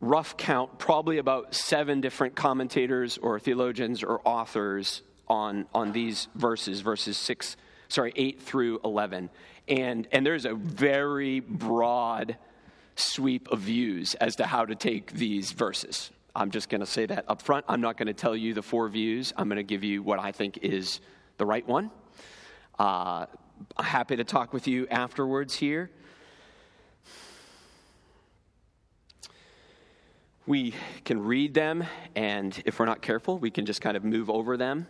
rough 0.00 0.36
count, 0.36 0.78
probably 0.78 1.18
about 1.18 1.54
seven 1.54 2.00
different 2.00 2.36
commentators 2.36 3.18
or 3.18 3.40
theologians 3.40 4.02
or 4.02 4.20
authors 4.24 5.02
on, 5.26 5.66
on 5.74 5.92
these 5.92 6.28
verses, 6.34 6.80
verses 6.80 7.16
six, 7.16 7.56
sorry, 7.88 8.12
eight 8.16 8.40
through 8.40 8.80
11. 8.84 9.28
And, 9.68 10.08
and 10.12 10.26
there's 10.26 10.44
a 10.44 10.54
very 10.54 11.40
broad 11.40 12.36
sweep 12.96 13.48
of 13.50 13.60
views 13.60 14.14
as 14.14 14.36
to 14.36 14.46
how 14.46 14.64
to 14.64 14.74
take 14.74 15.12
these 15.12 15.52
verses. 15.52 16.10
I'm 16.34 16.50
just 16.50 16.68
going 16.68 16.80
to 16.80 16.86
say 16.86 17.06
that 17.06 17.24
up 17.28 17.42
front. 17.42 17.64
I'm 17.68 17.80
not 17.80 17.96
going 17.96 18.06
to 18.06 18.14
tell 18.14 18.34
you 18.34 18.54
the 18.54 18.62
four 18.62 18.88
views. 18.88 19.32
I'm 19.36 19.48
going 19.48 19.56
to 19.56 19.62
give 19.62 19.84
you 19.84 20.02
what 20.02 20.18
I 20.18 20.32
think 20.32 20.58
is 20.62 21.00
the 21.38 21.46
right 21.46 21.66
one. 21.66 21.90
Uh, 22.78 23.26
happy 23.78 24.16
to 24.16 24.24
talk 24.24 24.52
with 24.52 24.66
you 24.66 24.86
afterwards 24.88 25.54
here. 25.54 25.90
We 30.46 30.74
can 31.04 31.22
read 31.22 31.54
them, 31.54 31.84
and 32.16 32.60
if 32.64 32.80
we're 32.80 32.86
not 32.86 33.00
careful, 33.00 33.38
we 33.38 33.50
can 33.50 33.64
just 33.64 33.80
kind 33.80 33.96
of 33.96 34.02
move 34.02 34.28
over 34.28 34.56
them. 34.56 34.88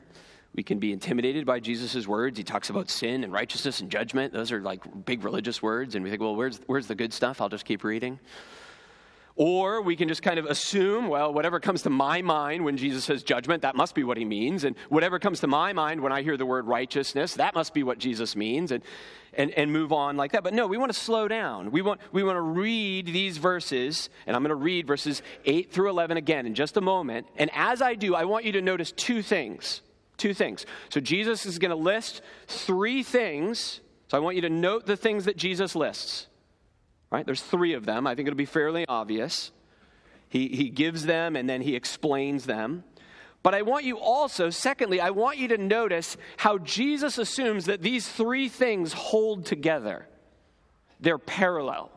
We 0.55 0.63
can 0.63 0.79
be 0.79 0.93
intimidated 0.93 1.47
by 1.47 1.61
Jesus' 1.61 2.07
words. 2.07 2.37
He 2.37 2.45
talks 2.45 2.69
about 2.69 2.91
sin 2.91 3.25
and 3.25 3.33
righteousness 3.33 3.81
and 3.81 3.91
judgment. 3.91 4.35
Those 4.35 4.53
are 4.53 4.61
like 4.61 4.83
big 5.07 5.25
religious 5.25 5.63
words. 5.63 5.95
And 5.95 6.05
we 6.05 6.11
think, 6.11 6.21
well, 6.21 6.37
where's, 6.37 6.61
where's 6.67 6.87
the 6.87 6.95
good 6.95 7.13
stuff? 7.13 7.41
I'll 7.41 7.49
just 7.49 7.65
keep 7.65 7.85
reading. 7.85 8.19
Or 9.35 9.81
we 9.81 9.97
can 9.97 10.09
just 10.09 10.23
kind 10.23 10.39
of 10.39 10.45
assume, 10.45 11.09
well, 11.09 11.33
whatever 11.33 11.59
comes 11.59 11.83
to 11.83 11.91
my 11.91 12.21
mind 12.21 12.67
when 12.67 12.77
Jesus 12.77 13.05
says 13.05 13.23
judgment, 13.23 13.63
that 13.63 13.75
must 13.75 13.95
be 13.95 14.05
what 14.05 14.19
he 14.19 14.27
means. 14.27 14.65
And 14.65 14.77
whatever 14.91 15.19
comes 15.19 15.41
to 15.41 15.47
my 15.47 15.73
mind 15.73 16.03
when 16.03 16.13
I 16.13 16.21
hear 16.21 16.37
the 16.37 16.45
word 16.45 16.67
righteousness, 16.67 17.35
that 17.35 17.55
must 17.55 17.73
be 17.73 17.83
what 17.83 17.99
Jesus 17.99 18.37
means. 18.37 18.73
And, 18.73 18.83
and, 19.35 19.51
and 19.53 19.73
move 19.73 19.93
on 19.95 20.19
like 20.19 20.33
that. 20.33 20.45
But 20.45 20.53
no, 20.53 20.67
we 20.67 20.77
want 20.77 20.93
to 20.93 20.99
slow 20.99 21.27
down. 21.27 21.71
We 21.71 21.81
want, 21.81 22.03
we 22.13 22.23
want 22.23 22.37
to 22.37 22.43
read 22.43 23.07
these 23.07 23.39
verses, 23.39 24.11
and 24.27 24.37
I'm 24.37 24.43
going 24.43 24.51
to 24.51 24.55
read 24.55 24.87
verses 24.87 25.23
8 25.47 25.73
through 25.73 25.89
11 25.89 26.19
again 26.19 26.45
in 26.45 26.55
just 26.55 26.77
a 26.77 26.83
moment. 26.83 27.27
And 27.37 27.51
as 27.55 27.81
I 27.81 27.95
do, 27.95 28.15
I 28.15 28.27
want 28.27 28.45
you 28.45 28.53
to 28.53 28.61
notice 28.61 28.93
two 28.93 29.23
things. 29.23 29.81
Two 30.23 30.35
things. 30.35 30.67
So 30.89 31.01
Jesus 31.01 31.47
is 31.47 31.59
going 31.59 31.73
to 31.73 31.77
list 31.77 32.23
three 32.47 33.03
things. 33.03 33.81
So 34.07 34.17
I 34.17 34.21
want 34.21 34.37
you 34.37 34.43
to 34.43 34.51
note 34.51 34.87
the 34.87 34.97
things 34.97 35.25
that 35.25 35.37
Jesus 35.37 35.75
lists. 35.75 36.29
Right? 37.11 37.27
There's 37.27 37.43
three 37.43 37.73
of 37.73 37.87
them. 37.87 38.07
I 38.07 38.15
think 38.15 38.29
it'll 38.29 38.37
be 38.37 38.45
fairly 38.45 38.87
obvious. 38.87 39.51
He, 40.29 40.47
he 40.47 40.69
gives 40.69 41.07
them 41.07 41.35
and 41.35 41.51
then 41.51 41.61
he 41.61 41.75
explains 41.75 42.47
them. 42.47 42.85
But 43.43 43.57
I 43.57 43.63
want 43.63 43.85
you 43.85 43.99
also, 43.99 44.49
secondly, 44.51 45.01
I 45.01 45.11
want 45.11 45.39
you 45.39 45.49
to 45.49 45.59
notice 45.59 46.17
how 46.37 46.59
Jesus 46.59 47.19
assumes 47.19 47.65
that 47.65 47.83
these 47.83 48.07
three 48.07 48.49
things 48.49 48.93
hold 48.93 49.45
together. 49.45 50.07
They're 51.01 51.19
parallel. 51.19 51.91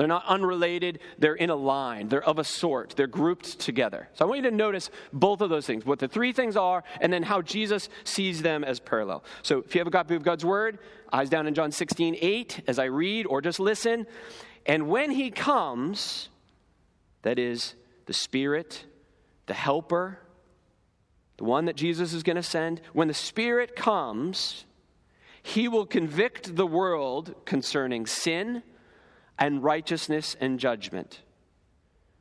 They're 0.00 0.06
not 0.06 0.24
unrelated, 0.26 1.00
they're 1.18 1.34
in 1.34 1.50
a 1.50 1.54
line, 1.54 2.08
they're 2.08 2.24
of 2.24 2.38
a 2.38 2.44
sort, 2.44 2.94
they're 2.96 3.06
grouped 3.06 3.58
together. 3.58 4.08
So 4.14 4.24
I 4.24 4.28
want 4.28 4.42
you 4.42 4.50
to 4.50 4.56
notice 4.56 4.88
both 5.12 5.42
of 5.42 5.50
those 5.50 5.66
things, 5.66 5.84
what 5.84 5.98
the 5.98 6.08
three 6.08 6.32
things 6.32 6.56
are, 6.56 6.84
and 7.02 7.12
then 7.12 7.22
how 7.22 7.42
Jesus 7.42 7.90
sees 8.04 8.40
them 8.40 8.64
as 8.64 8.80
parallel. 8.80 9.22
So 9.42 9.58
if 9.58 9.74
you 9.74 9.78
have 9.78 9.86
a 9.86 9.90
copy 9.90 10.14
of 10.14 10.22
God's 10.22 10.42
Word, 10.42 10.78
eyes 11.12 11.28
down 11.28 11.46
in 11.46 11.52
John 11.52 11.70
16, 11.70 12.16
8, 12.18 12.62
as 12.66 12.78
I 12.78 12.86
read, 12.86 13.26
or 13.26 13.42
just 13.42 13.60
listen. 13.60 14.06
And 14.64 14.88
when 14.88 15.10
he 15.10 15.30
comes, 15.30 16.30
that 17.20 17.38
is, 17.38 17.74
the 18.06 18.14
Spirit, 18.14 18.86
the 19.44 19.52
Helper, 19.52 20.18
the 21.36 21.44
one 21.44 21.66
that 21.66 21.76
Jesus 21.76 22.14
is 22.14 22.22
going 22.22 22.36
to 22.36 22.42
send, 22.42 22.80
when 22.94 23.08
the 23.08 23.12
Spirit 23.12 23.76
comes, 23.76 24.64
he 25.42 25.68
will 25.68 25.84
convict 25.84 26.56
the 26.56 26.66
world 26.66 27.34
concerning 27.44 28.06
sin 28.06 28.62
and 29.40 29.64
righteousness 29.64 30.36
and 30.38 30.60
judgment. 30.60 31.22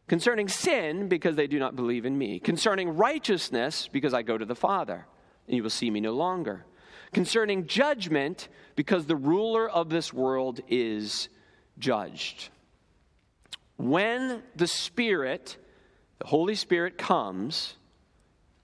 Concerning 0.08 0.48
sin, 0.48 1.08
because 1.08 1.36
they 1.36 1.46
do 1.46 1.60
not 1.60 1.76
believe 1.76 2.06
in 2.06 2.18
me. 2.18 2.40
Concerning 2.40 2.96
righteousness, 2.96 3.88
because 3.92 4.14
I 4.14 4.24
go 4.24 4.38
to 4.38 4.46
the 4.46 4.56
Father, 4.56 5.06
and 5.48 5.56
you 5.56 5.62
will 5.62 5.70
see 5.70 5.92
me 5.92 6.00
no 6.00 6.14
longer. 6.14 6.66
Concerning 7.14 7.68
judgment, 7.68 8.48
because 8.76 9.06
the 9.06 9.16
ruler 9.16 9.70
of 9.70 9.90
this 9.90 10.12
world 10.12 10.62
is 10.68 11.30
judged. 11.78 12.50
When 13.78 14.42
the 14.56 14.68
Spirit, 14.68 15.58
the 16.18 16.28
Holy 16.28 16.56
Spirit, 16.56 16.98
comes, 16.98 17.76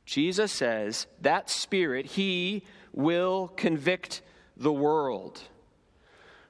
Jesus 0.06 0.52
says 0.52 1.08
that 1.22 1.50
Spirit, 1.50 2.06
He 2.06 2.64
will 2.94 3.50
convict 3.50 4.22
the 4.58 4.74
world. 4.74 5.42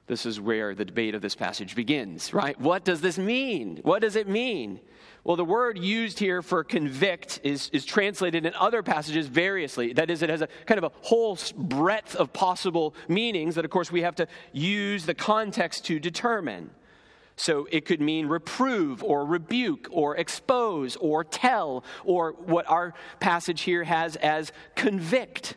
This 0.06 0.24
is 0.24 0.40
where 0.40 0.74
the 0.74 0.84
debate 0.84 1.16
of 1.16 1.22
this 1.22 1.34
passage 1.34 1.74
begins, 1.74 2.32
right? 2.32 2.58
What 2.60 2.84
does 2.84 3.00
this 3.00 3.18
mean? 3.18 3.80
What 3.82 4.02
does 4.02 4.14
it 4.14 4.28
mean? 4.28 4.80
Well, 5.24 5.36
the 5.36 5.44
word 5.44 5.76
used 5.76 6.20
here 6.20 6.42
for 6.42 6.62
convict 6.62 7.40
is, 7.42 7.68
is 7.72 7.84
translated 7.84 8.46
in 8.46 8.54
other 8.54 8.84
passages 8.84 9.26
variously. 9.26 9.92
That 9.92 10.08
is, 10.08 10.22
it 10.22 10.30
has 10.30 10.42
a 10.42 10.48
kind 10.66 10.78
of 10.78 10.84
a 10.84 10.92
whole 11.00 11.36
breadth 11.56 12.14
of 12.14 12.32
possible 12.32 12.94
meanings 13.08 13.56
that, 13.56 13.64
of 13.64 13.72
course, 13.72 13.90
we 13.90 14.02
have 14.02 14.14
to 14.16 14.28
use 14.52 15.06
the 15.06 15.14
context 15.14 15.84
to 15.86 15.98
determine. 15.98 16.70
So 17.34 17.66
it 17.72 17.84
could 17.84 18.00
mean 18.00 18.28
reprove 18.28 19.02
or 19.02 19.24
rebuke 19.24 19.88
or 19.90 20.16
expose 20.16 20.94
or 20.94 21.24
tell, 21.24 21.82
or 22.04 22.32
what 22.32 22.70
our 22.70 22.94
passage 23.18 23.62
here 23.62 23.82
has 23.82 24.14
as 24.16 24.52
convict. 24.76 25.56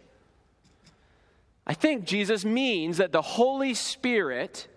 I 1.70 1.76
think 1.76 2.04
Jesus 2.04 2.44
means 2.44 2.98
that 2.98 3.12
the 3.12 3.22
Holy 3.22 3.76
Spirit 3.76 4.68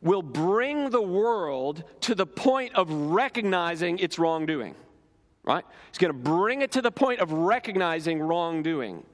will 0.00 0.22
bring 0.22 0.88
the 0.88 1.02
world 1.02 1.84
to 2.00 2.14
the 2.14 2.24
point 2.24 2.74
of 2.74 2.90
recognizing 2.90 3.98
its 3.98 4.18
wrongdoing. 4.18 4.74
Right? 5.44 5.64
He's 5.90 5.98
going 5.98 6.14
to 6.14 6.18
bring 6.18 6.62
it 6.62 6.72
to 6.72 6.82
the 6.82 6.90
point 6.90 7.20
of 7.20 7.30
recognizing 7.30 8.20
wrongdoing. 8.20 9.04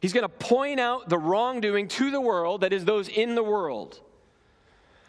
He's 0.00 0.12
going 0.12 0.22
to 0.22 0.28
point 0.28 0.80
out 0.80 1.08
the 1.08 1.18
wrongdoing 1.18 1.86
to 1.86 2.10
the 2.10 2.20
world, 2.20 2.62
that 2.62 2.72
is, 2.72 2.84
those 2.84 3.08
in 3.08 3.36
the 3.36 3.42
world. 3.44 4.00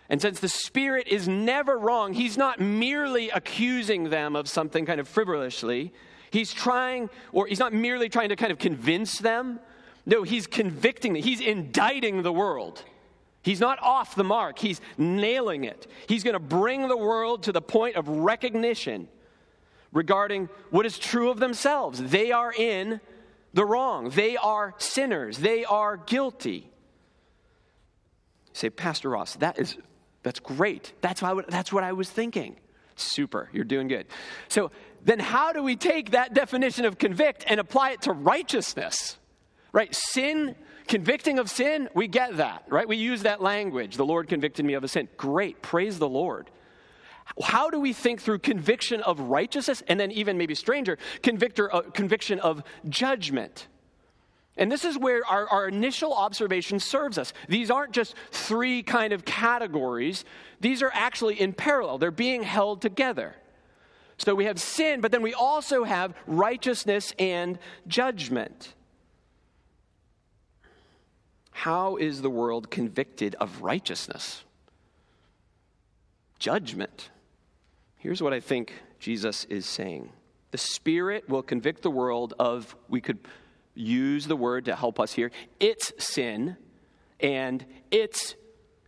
And 0.10 0.22
since 0.22 0.40
the 0.40 0.48
Spirit 0.48 1.08
is 1.08 1.28
never 1.28 1.76
wrong, 1.76 2.14
He's 2.14 2.38
not 2.38 2.60
merely 2.60 3.32
accusing 3.32 4.12
them 4.12 4.36
of 4.36 4.48
something 4.48 4.86
kind 4.86 5.00
of 5.00 5.08
frivolously. 5.08 5.92
He's 6.30 6.54
trying, 6.54 7.10
or 7.32 7.48
He's 7.48 7.60
not 7.60 7.74
merely 7.74 8.10
trying 8.10 8.30
to 8.30 8.36
kind 8.36 8.52
of 8.52 8.60
convince 8.60 9.18
them 9.18 9.60
no, 10.06 10.24
he's 10.24 10.48
convicting. 10.48 11.16
He's 11.16 11.42
indicting 11.42 12.24
the 12.24 12.34
world. 12.34 12.84
He's 13.44 13.60
not 13.60 13.80
off 13.82 14.16
the 14.16 14.24
mark, 14.24 14.60
he's 14.60 14.80
nailing 14.98 15.64
it. 15.64 15.88
He's 16.08 16.24
going 16.24 16.36
to 16.36 16.40
bring 16.40 16.88
the 16.88 16.98
world 16.98 17.44
to 17.44 17.52
the 17.52 17.62
point 17.62 17.96
of 17.96 18.08
recognition 18.08 19.08
regarding 19.92 20.50
what 20.70 20.86
is 20.86 21.00
true 21.00 21.30
of 21.32 21.40
themselves. 21.40 22.02
They 22.02 22.32
are 22.32 22.54
in 22.54 23.02
the 23.54 23.66
wrong, 23.66 24.12
they 24.12 24.38
are 24.38 24.76
sinners, 24.78 25.40
they 25.40 25.66
are 25.66 25.98
guilty. 25.98 26.70
You 28.48 28.54
say, 28.54 28.70
Pastor 28.70 29.10
Ross, 29.10 29.36
that 29.38 29.58
is 29.58 29.76
that's 30.24 30.40
great. 30.40 30.94
That's, 31.02 31.22
what, 31.22 31.48
that's 31.50 31.74
what 31.74 31.84
I 31.84 31.94
was 31.94 32.10
thinking. 32.10 32.56
Super, 32.96 33.50
you're 33.52 33.66
doing 33.66 33.88
good. 33.88 34.06
So 34.48 34.72
then, 35.04 35.20
how 35.20 35.54
do 35.54 35.64
we 35.64 35.76
take 35.76 36.12
that 36.12 36.34
definition 36.34 36.86
of 36.86 36.98
convict 36.98 37.44
and 37.48 37.60
apply 37.60 37.92
it 37.92 38.04
to 38.04 38.12
righteousness? 38.12 39.18
Right? 39.74 39.94
Sin, 39.96 40.56
convicting 40.88 41.40
of 41.40 41.50
sin, 41.50 41.90
we 41.94 42.08
get 42.08 42.38
that, 42.38 42.66
right? 42.70 42.88
We 42.88 42.98
use 42.98 43.24
that 43.24 43.42
language. 43.42 43.96
The 43.96 44.06
Lord 44.06 44.28
convicted 44.28 44.66
me 44.66 44.74
of 44.74 44.84
a 44.84 44.88
sin. 44.88 45.08
Great. 45.18 45.62
Praise 45.62 46.00
the 46.00 46.10
Lord. 46.10 46.50
How 47.42 47.70
do 47.70 47.80
we 47.80 47.94
think 47.94 48.22
through 48.22 48.40
conviction 48.40 49.02
of 49.02 49.20
righteousness 49.20 49.82
and 49.88 50.00
then 50.00 50.12
even 50.12 50.38
maybe 50.38 50.56
stranger, 50.56 50.98
convictor, 51.24 51.74
uh, 51.74 51.82
conviction 51.82 52.40
of 52.40 52.64
judgment? 52.90 53.68
And 54.58 54.72
this 54.72 54.84
is 54.84 54.98
where 54.98 55.26
our, 55.26 55.48
our 55.48 55.68
initial 55.68 56.14
observation 56.14 56.80
serves 56.80 57.18
us. 57.18 57.32
These 57.48 57.72
aren't 57.72 57.94
just 57.94 58.16
three 58.32 58.84
kind 58.84 59.14
of 59.14 59.24
categories, 59.24 60.26
these 60.60 60.84
are 60.84 60.92
actually 60.94 61.40
in 61.40 61.54
parallel, 61.54 61.98
they're 61.98 62.12
being 62.12 62.44
held 62.44 62.82
together. 62.82 63.36
So 64.18 64.36
we 64.36 64.46
have 64.46 64.60
sin, 64.60 65.02
but 65.02 65.12
then 65.12 65.24
we 65.24 65.34
also 65.34 65.84
have 65.84 66.14
righteousness 66.28 67.14
and 67.18 67.58
judgment. 67.88 68.76
How 71.52 71.98
is 71.98 72.22
the 72.22 72.30
world 72.30 72.72
convicted 72.72 73.36
of 73.36 73.62
righteousness? 73.62 74.44
Judgment. 76.40 77.10
Here's 77.98 78.22
what 78.22 78.34
I 78.34 78.40
think 78.40 78.74
Jesus 79.00 79.46
is 79.46 79.66
saying 79.66 80.12
the 80.52 80.58
Spirit 80.58 81.30
will 81.30 81.44
convict 81.44 81.82
the 81.82 81.92
world 81.92 82.34
of, 82.38 82.76
we 82.90 83.00
could 83.00 83.20
use 83.74 84.28
the 84.28 84.36
word 84.36 84.66
to 84.66 84.76
help 84.76 85.00
us 85.00 85.14
here, 85.14 85.32
its 85.60 85.94
sin 85.98 86.58
and 87.20 87.66
its 87.90 88.36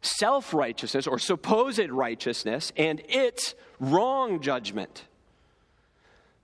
self 0.01 0.53
righteousness 0.53 1.08
or 1.08 1.20
supposed 1.20 1.89
righteousness 1.89 2.72
and 2.75 3.01
its 3.08 3.55
wrong 3.79 4.41
judgment. 4.41 5.05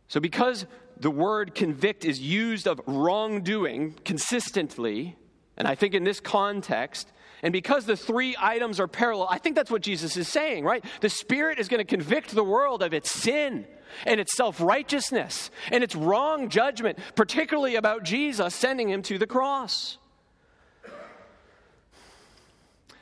So, 0.07 0.19
because 0.19 0.65
the 0.97 1.11
word 1.11 1.53
convict 1.53 2.05
is 2.05 2.19
used 2.19 2.67
of 2.67 2.81
wrongdoing 2.85 3.95
consistently, 4.05 5.17
and 5.60 5.68
I 5.68 5.75
think 5.75 5.94
in 5.94 6.06
this 6.06 6.22
context, 6.22 7.12
and 7.44 7.51
because 7.51 7.86
the 7.86 7.98
three 7.98 8.36
items 8.39 8.80
are 8.80 8.88
parallel, 8.88 9.28
I 9.30 9.38
think 9.38 9.56
that's 9.56 9.70
what 9.70 9.82
Jesus 9.82 10.18
is 10.18 10.28
saying, 10.28 10.63
right? 10.63 10.84
The 11.01 11.10
Spirit 11.10 11.60
is 11.60 11.68
going 11.68 11.80
to 11.80 11.86
convict 11.86 12.32
the 12.32 12.44
world 12.44 12.82
of 12.82 12.94
its 12.94 13.12
sin 13.12 13.68
and 14.06 14.20
its 14.20 14.36
self 14.36 14.62
righteousness 14.62 15.51
and 15.72 15.84
its 15.84 15.96
wrong 15.96 16.50
judgment, 16.50 16.98
particularly 17.16 17.75
about 17.75 18.04
Jesus 18.04 18.56
sending 18.56 18.89
him 18.89 19.01
to 19.04 19.18
the 19.18 19.28
cross. 19.28 19.98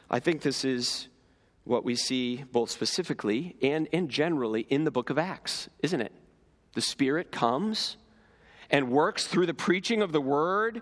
I 0.10 0.20
think 0.20 0.42
this 0.42 0.66
is 0.66 1.10
what 1.64 1.84
we 1.84 1.96
see 1.96 2.44
both 2.52 2.72
specifically 2.72 3.56
and, 3.62 3.90
and 3.92 4.10
generally 4.10 4.62
in 4.70 4.84
the 4.84 4.92
book 4.92 5.10
of 5.10 5.18
Acts, 5.18 5.70
isn't 5.84 6.00
it? 6.00 6.14
The 6.74 6.82
Spirit 6.82 7.32
comes 7.32 7.98
and 8.70 8.90
works 8.90 9.28
through 9.28 9.46
the 9.46 9.54
preaching 9.54 10.02
of 10.02 10.12
the 10.12 10.22
word 10.22 10.82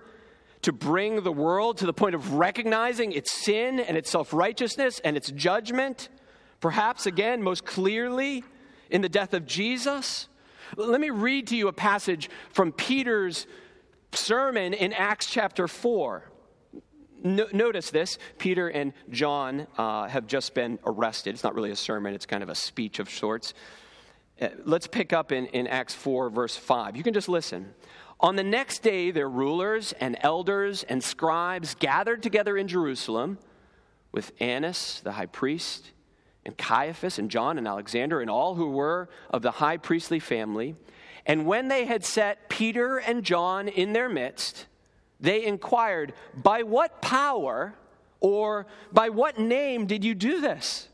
to 0.66 0.74
bring 0.74 1.22
the 1.22 1.32
world 1.32 1.78
to 1.78 1.86
the 1.86 1.94
point 1.94 2.16
of 2.16 2.34
recognizing 2.34 3.12
its 3.12 3.32
sin 3.32 3.80
and 3.80 3.96
its 3.96 4.10
self 4.10 4.34
righteousness 4.34 5.00
and 5.04 5.16
its 5.16 5.30
judgment, 5.30 6.10
perhaps 6.60 7.06
again, 7.06 7.44
most 7.44 7.66
clearly 7.66 8.44
in 8.90 9.02
the 9.02 9.10
death 9.10 9.36
of 9.36 9.46
Jesus. 9.46 10.28
Let 10.76 11.00
me 11.00 11.12
read 11.12 11.46
to 11.48 11.56
you 11.56 11.68
a 11.68 11.74
passage 11.74 12.32
from 12.50 12.72
Peter's 12.72 13.46
sermon 14.12 14.74
in 14.74 14.92
Acts 14.92 15.28
chapter 15.28 15.68
4. 15.68 16.32
no, 17.24 17.46
notice 17.54 17.92
this 17.92 18.18
Peter 18.40 18.68
and 18.68 18.94
John 19.12 19.68
uh, 19.78 20.08
have 20.08 20.26
just 20.26 20.56
been 20.56 20.80
arrested. 20.84 21.36
It's 21.36 21.44
not 21.44 21.54
really 21.54 21.70
a 21.70 21.76
sermon, 21.76 22.16
it's 22.16 22.26
kind 22.26 22.42
of 22.42 22.50
a 22.50 22.56
speech 22.56 22.98
of 22.98 23.08
sorts. 23.08 23.54
Uh, 24.42 24.48
let's 24.64 24.88
pick 24.88 25.14
up 25.14 25.32
in, 25.32 25.46
in 25.48 25.68
Acts 25.68 25.94
4, 25.94 26.32
verse 26.32 26.58
5. 26.58 26.98
You 26.98 27.04
can 27.04 27.14
just 27.14 27.30
listen. 27.30 27.76
On 28.20 28.36
the 28.36 28.44
next 28.44 28.82
day, 28.82 29.12
their 29.12 29.30
rulers 29.30 29.94
and 30.00 30.18
elders 30.22 30.84
and 30.84 31.04
scribes 31.04 31.76
gathered 31.76 32.24
together 32.24 32.58
in 32.58 32.68
Jerusalem 32.68 33.38
with 34.12 34.32
Annas, 34.40 35.02
the 35.04 35.12
high 35.14 35.26
priest, 35.26 35.92
and 36.46 36.58
Caiaphas 36.58 37.20
and 37.20 37.30
John 37.30 37.58
and 37.58 37.68
Alexander 37.68 38.22
and 38.22 38.30
all 38.30 38.56
who 38.56 38.70
were 38.70 39.10
of 39.30 39.42
the 39.42 39.52
high 39.52 39.78
priestly 39.78 40.20
family. 40.20 40.76
And 41.26 41.46
when 41.46 41.68
they 41.68 41.86
had 41.86 42.06
set 42.06 42.50
Peter 42.50 42.98
and 42.98 43.24
John 43.24 43.68
in 43.68 43.94
their 43.94 44.08
midst, 44.08 44.68
they 45.20 45.44
inquired, 45.44 46.14
By 46.36 46.64
what 46.64 47.02
power 47.02 47.74
or 48.20 48.68
by 48.92 49.10
what 49.10 49.40
name 49.40 49.88
did 49.88 50.04
you 50.04 50.16
do 50.16 50.40
this? 50.40 50.88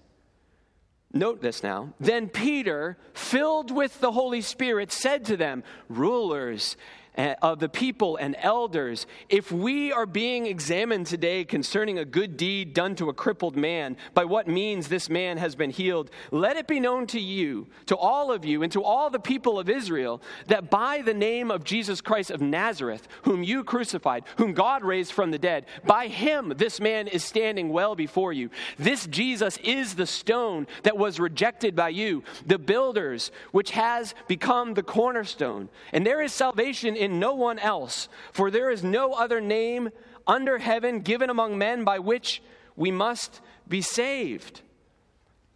Note 1.13 1.41
this 1.41 1.61
now. 1.61 1.93
Then 1.99 2.29
Peter, 2.29 2.97
filled 3.13 3.69
with 3.69 3.99
the 3.99 4.13
Holy 4.13 4.41
Spirit, 4.41 4.91
said 4.93 5.25
to 5.25 5.35
them, 5.35 5.63
Rulers 5.89 6.77
Eh, 7.17 7.35
of 7.41 7.59
the 7.59 7.67
people 7.67 8.15
and 8.15 8.37
elders, 8.39 9.05
if 9.27 9.51
we 9.51 9.91
are 9.91 10.05
being 10.05 10.45
examined 10.45 11.05
today 11.05 11.43
concerning 11.43 11.99
a 11.99 12.05
good 12.05 12.37
deed 12.37 12.73
done 12.73 12.95
to 12.95 13.09
a 13.09 13.13
crippled 13.13 13.57
man, 13.57 13.97
by 14.13 14.23
what 14.23 14.47
means 14.47 14.87
this 14.87 15.09
man 15.09 15.37
has 15.37 15.53
been 15.53 15.71
healed, 15.71 16.09
let 16.31 16.55
it 16.55 16.67
be 16.67 16.79
known 16.79 17.05
to 17.05 17.19
you, 17.19 17.67
to 17.87 17.97
all 17.97 18.31
of 18.31 18.45
you, 18.45 18.63
and 18.63 18.71
to 18.71 18.81
all 18.81 19.09
the 19.09 19.19
people 19.19 19.59
of 19.59 19.67
Israel, 19.69 20.21
that 20.47 20.69
by 20.69 21.01
the 21.01 21.13
name 21.13 21.51
of 21.51 21.65
Jesus 21.65 21.99
Christ 21.99 22.31
of 22.31 22.39
Nazareth, 22.39 23.09
whom 23.23 23.43
you 23.43 23.65
crucified, 23.65 24.23
whom 24.37 24.53
God 24.53 24.81
raised 24.81 25.11
from 25.11 25.31
the 25.31 25.37
dead, 25.37 25.65
by 25.85 26.07
him 26.07 26.53
this 26.55 26.79
man 26.79 27.09
is 27.09 27.25
standing 27.25 27.67
well 27.67 27.93
before 27.93 28.31
you. 28.31 28.49
This 28.79 29.05
Jesus 29.05 29.57
is 29.57 29.95
the 29.95 30.07
stone 30.07 30.65
that 30.83 30.97
was 30.97 31.19
rejected 31.19 31.75
by 31.75 31.89
you, 31.89 32.23
the 32.45 32.57
builders, 32.57 33.33
which 33.51 33.71
has 33.71 34.15
become 34.29 34.75
the 34.75 34.83
cornerstone. 34.83 35.67
And 35.91 36.05
there 36.05 36.21
is 36.21 36.31
salvation 36.31 36.95
in 37.01 37.19
no 37.19 37.33
one 37.33 37.57
else, 37.57 38.07
for 38.31 38.51
there 38.51 38.69
is 38.69 38.83
no 38.83 39.13
other 39.13 39.41
name 39.41 39.89
under 40.27 40.59
heaven 40.59 40.99
given 40.99 41.29
among 41.31 41.57
men 41.57 41.83
by 41.83 41.97
which 41.97 42.43
we 42.75 42.91
must 42.91 43.41
be 43.67 43.81
saved. 43.81 44.61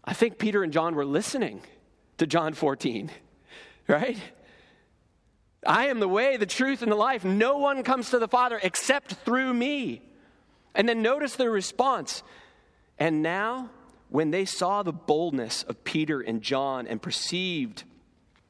I 0.04 0.14
think 0.14 0.40
Peter 0.40 0.64
and 0.64 0.74
John 0.74 0.96
were 0.96 1.06
listening 1.06 1.62
to 2.18 2.26
John 2.26 2.54
14, 2.54 3.12
right? 3.88 4.18
I 5.66 5.88
am 5.88 6.00
the 6.00 6.08
way, 6.08 6.38
the 6.38 6.46
truth, 6.48 6.82
and 6.82 6.92
the 6.92 6.96
life. 6.96 7.24
No 7.24 7.60
one 7.60 7.84
comes 7.84 8.10
to 8.10 8.20
the 8.20 8.28
Father 8.28 8.60
except 8.62 9.14
through 9.14 9.54
me. 9.54 10.02
And 10.74 10.90
then 10.90 11.02
notice 11.02 11.36
their 11.36 11.52
response. 11.52 12.24
And 12.98 13.22
now, 13.22 13.70
when 14.10 14.32
they 14.32 14.46
saw 14.46 14.82
the 14.82 14.94
boldness 14.94 15.64
of 15.64 15.84
Peter 15.84 16.22
and 16.22 16.42
John 16.42 16.88
and 16.88 17.02
perceived 17.02 17.84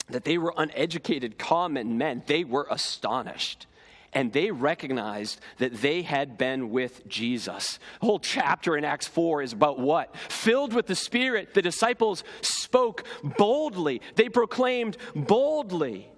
that 0.10 0.24
they 0.24 0.38
were 0.38 0.54
uneducated, 0.56 1.38
common 1.38 1.98
men, 1.98 2.24
they 2.28 2.44
were 2.44 2.68
astonished. 2.70 3.68
And 4.14 4.32
they 4.32 4.50
recognized 4.50 5.42
that 5.58 5.74
they 5.74 6.02
had 6.02 6.38
been 6.38 6.70
with 6.70 7.06
Jesus. 7.08 7.80
The 8.00 8.06
whole 8.06 8.20
chapter 8.20 8.78
in 8.78 8.86
Acts 8.86 9.08
4 9.08 9.42
is 9.42 9.52
about 9.52 9.78
what? 9.78 10.16
Filled 10.16 10.74
with 10.74 10.88
the 10.88 10.96
Spirit, 10.96 11.54
the 11.54 11.62
disciples 11.62 12.24
spoke 12.42 13.06
boldly. 13.38 14.02
They 14.16 14.30
proclaimed 14.30 14.96
boldly 15.16 16.10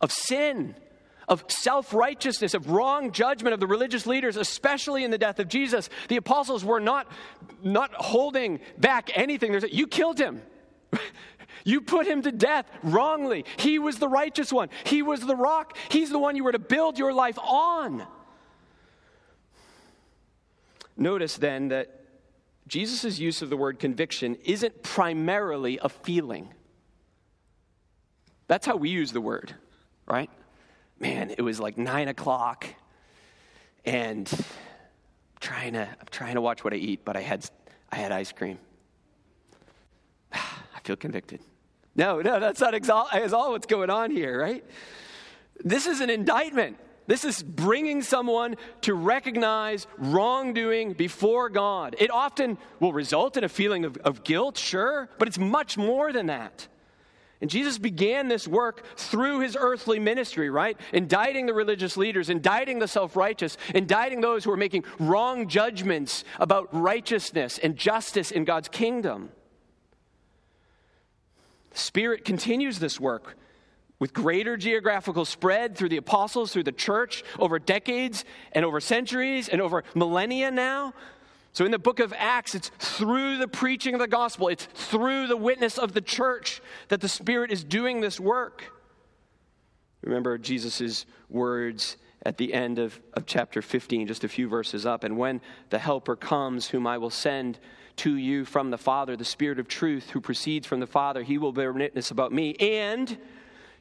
of 0.00 0.12
sin, 0.12 0.76
of 1.26 1.44
self 1.48 1.92
righteousness, 1.92 2.54
of 2.54 2.70
wrong 2.70 3.10
judgment 3.10 3.54
of 3.54 3.58
the 3.58 3.66
religious 3.66 4.06
leaders, 4.06 4.36
especially 4.36 5.02
in 5.02 5.10
the 5.10 5.18
death 5.18 5.40
of 5.40 5.48
Jesus. 5.48 5.88
The 6.08 6.16
apostles 6.16 6.64
were 6.64 6.78
not, 6.78 7.10
not 7.64 7.92
holding 7.94 8.60
back 8.78 9.10
anything. 9.14 9.50
There's, 9.50 9.64
you 9.72 9.88
killed 9.88 10.18
him. 10.18 10.42
You 11.64 11.80
put 11.80 12.06
him 12.06 12.22
to 12.22 12.32
death 12.32 12.66
wrongly. 12.82 13.44
He 13.58 13.78
was 13.78 13.98
the 13.98 14.08
righteous 14.08 14.52
one, 14.52 14.68
he 14.84 15.02
was 15.02 15.20
the 15.20 15.36
rock. 15.36 15.76
He's 15.88 16.10
the 16.10 16.18
one 16.18 16.36
you 16.36 16.44
were 16.44 16.52
to 16.52 16.58
build 16.58 16.98
your 16.98 17.12
life 17.12 17.38
on. 17.38 18.06
Notice 20.96 21.36
then 21.36 21.68
that 21.68 22.00
Jesus' 22.66 23.18
use 23.18 23.42
of 23.42 23.50
the 23.50 23.56
word 23.56 23.78
conviction 23.78 24.36
isn't 24.44 24.82
primarily 24.82 25.78
a 25.80 25.88
feeling. 25.88 26.52
That's 28.48 28.66
how 28.66 28.76
we 28.76 28.90
use 28.90 29.12
the 29.12 29.20
word, 29.20 29.54
right? 30.06 30.30
Man, 30.98 31.30
it 31.30 31.42
was 31.42 31.60
like 31.60 31.76
nine 31.76 32.08
o'clock, 32.08 32.66
and 33.84 34.28
I'm 34.32 34.44
trying 35.40 35.72
to 35.74 35.82
I'm 35.82 36.06
trying 36.10 36.34
to 36.34 36.40
watch 36.40 36.64
what 36.64 36.72
I 36.72 36.76
eat, 36.76 37.04
but 37.04 37.16
I 37.16 37.20
had 37.20 37.48
I 37.90 37.96
had 37.96 38.12
ice 38.12 38.32
cream. 38.32 38.58
Feel 40.86 40.94
convicted. 40.94 41.40
No, 41.96 42.20
no, 42.20 42.38
that's 42.38 42.60
not 42.60 42.72
exalt- 42.72 43.12
is 43.16 43.32
all 43.32 43.50
what's 43.50 43.66
going 43.66 43.90
on 43.90 44.12
here, 44.12 44.40
right? 44.40 44.64
This 45.64 45.88
is 45.88 46.00
an 46.00 46.10
indictment. 46.10 46.76
This 47.08 47.24
is 47.24 47.42
bringing 47.42 48.02
someone 48.02 48.54
to 48.82 48.94
recognize 48.94 49.88
wrongdoing 49.98 50.92
before 50.92 51.48
God. 51.48 51.96
It 51.98 52.12
often 52.12 52.56
will 52.78 52.92
result 52.92 53.36
in 53.36 53.42
a 53.42 53.48
feeling 53.48 53.84
of, 53.84 53.96
of 53.98 54.22
guilt, 54.22 54.56
sure, 54.56 55.08
but 55.18 55.26
it's 55.26 55.40
much 55.40 55.76
more 55.76 56.12
than 56.12 56.26
that. 56.26 56.68
And 57.40 57.50
Jesus 57.50 57.78
began 57.78 58.28
this 58.28 58.46
work 58.46 58.84
through 58.96 59.40
his 59.40 59.56
earthly 59.58 59.98
ministry, 59.98 60.50
right? 60.50 60.78
Indicting 60.92 61.46
the 61.46 61.52
religious 61.52 61.96
leaders, 61.96 62.30
indicting 62.30 62.78
the 62.78 62.86
self 62.86 63.16
righteous, 63.16 63.58
indicting 63.74 64.20
those 64.20 64.44
who 64.44 64.52
are 64.52 64.56
making 64.56 64.84
wrong 65.00 65.48
judgments 65.48 66.22
about 66.38 66.68
righteousness 66.72 67.58
and 67.58 67.76
justice 67.76 68.30
in 68.30 68.44
God's 68.44 68.68
kingdom. 68.68 69.30
Spirit 71.78 72.24
continues 72.24 72.78
this 72.78 72.98
work 72.98 73.36
with 73.98 74.12
greater 74.12 74.56
geographical 74.56 75.24
spread 75.24 75.76
through 75.76 75.88
the 75.88 75.96
apostles, 75.96 76.52
through 76.52 76.64
the 76.64 76.72
church, 76.72 77.24
over 77.38 77.58
decades 77.58 78.24
and 78.52 78.64
over 78.64 78.80
centuries 78.80 79.48
and 79.48 79.60
over 79.60 79.84
millennia 79.94 80.50
now. 80.50 80.92
So 81.52 81.64
in 81.64 81.70
the 81.70 81.78
book 81.78 82.00
of 82.00 82.12
Acts, 82.16 82.54
it's 82.54 82.70
through 82.78 83.38
the 83.38 83.48
preaching 83.48 83.94
of 83.94 84.00
the 84.00 84.08
gospel, 84.08 84.48
it's 84.48 84.66
through 84.66 85.26
the 85.26 85.36
witness 85.38 85.78
of 85.78 85.94
the 85.94 86.02
church 86.02 86.60
that 86.88 87.00
the 87.00 87.08
Spirit 87.08 87.50
is 87.50 87.64
doing 87.64 88.02
this 88.02 88.20
work. 88.20 88.64
Remember 90.02 90.36
Jesus' 90.36 91.06
words 91.30 91.96
at 92.26 92.36
the 92.36 92.52
end 92.52 92.78
of, 92.78 93.00
of 93.14 93.24
chapter 93.24 93.62
15, 93.62 94.06
just 94.06 94.24
a 94.24 94.28
few 94.28 94.48
verses 94.48 94.84
up. 94.84 95.04
And 95.04 95.16
when 95.16 95.40
the 95.70 95.78
Helper 95.78 96.16
comes, 96.16 96.68
whom 96.68 96.86
I 96.86 96.98
will 96.98 97.10
send 97.10 97.58
to 97.96 98.16
you 98.16 98.44
from 98.44 98.70
the 98.70 98.78
Father, 98.78 99.16
the 99.16 99.24
Spirit 99.24 99.58
of 99.58 99.68
truth 99.68 100.10
who 100.10 100.20
proceeds 100.20 100.66
from 100.66 100.80
the 100.80 100.86
Father, 100.86 101.22
he 101.22 101.38
will 101.38 101.52
bear 101.52 101.72
witness 101.72 102.10
about 102.10 102.32
me, 102.32 102.54
and 102.54 103.18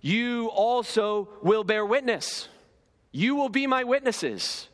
you 0.02 0.48
also 0.48 1.30
will 1.42 1.64
bear 1.64 1.86
witness. 1.86 2.48
You 3.12 3.36
will 3.36 3.50
be 3.50 3.68
my 3.68 3.84
witnesses. 3.84 4.68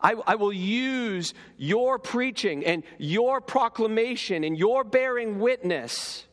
I, 0.00 0.14
I, 0.26 0.34
will 0.34 0.52
use 0.52 1.32
your 1.56 1.98
preaching 1.98 2.64
and 2.64 2.82
your 2.98 3.40
proclamation 3.40 4.44
and 4.44 4.58
your 4.58 4.84
bearing 4.84 5.38
witness 5.38 6.26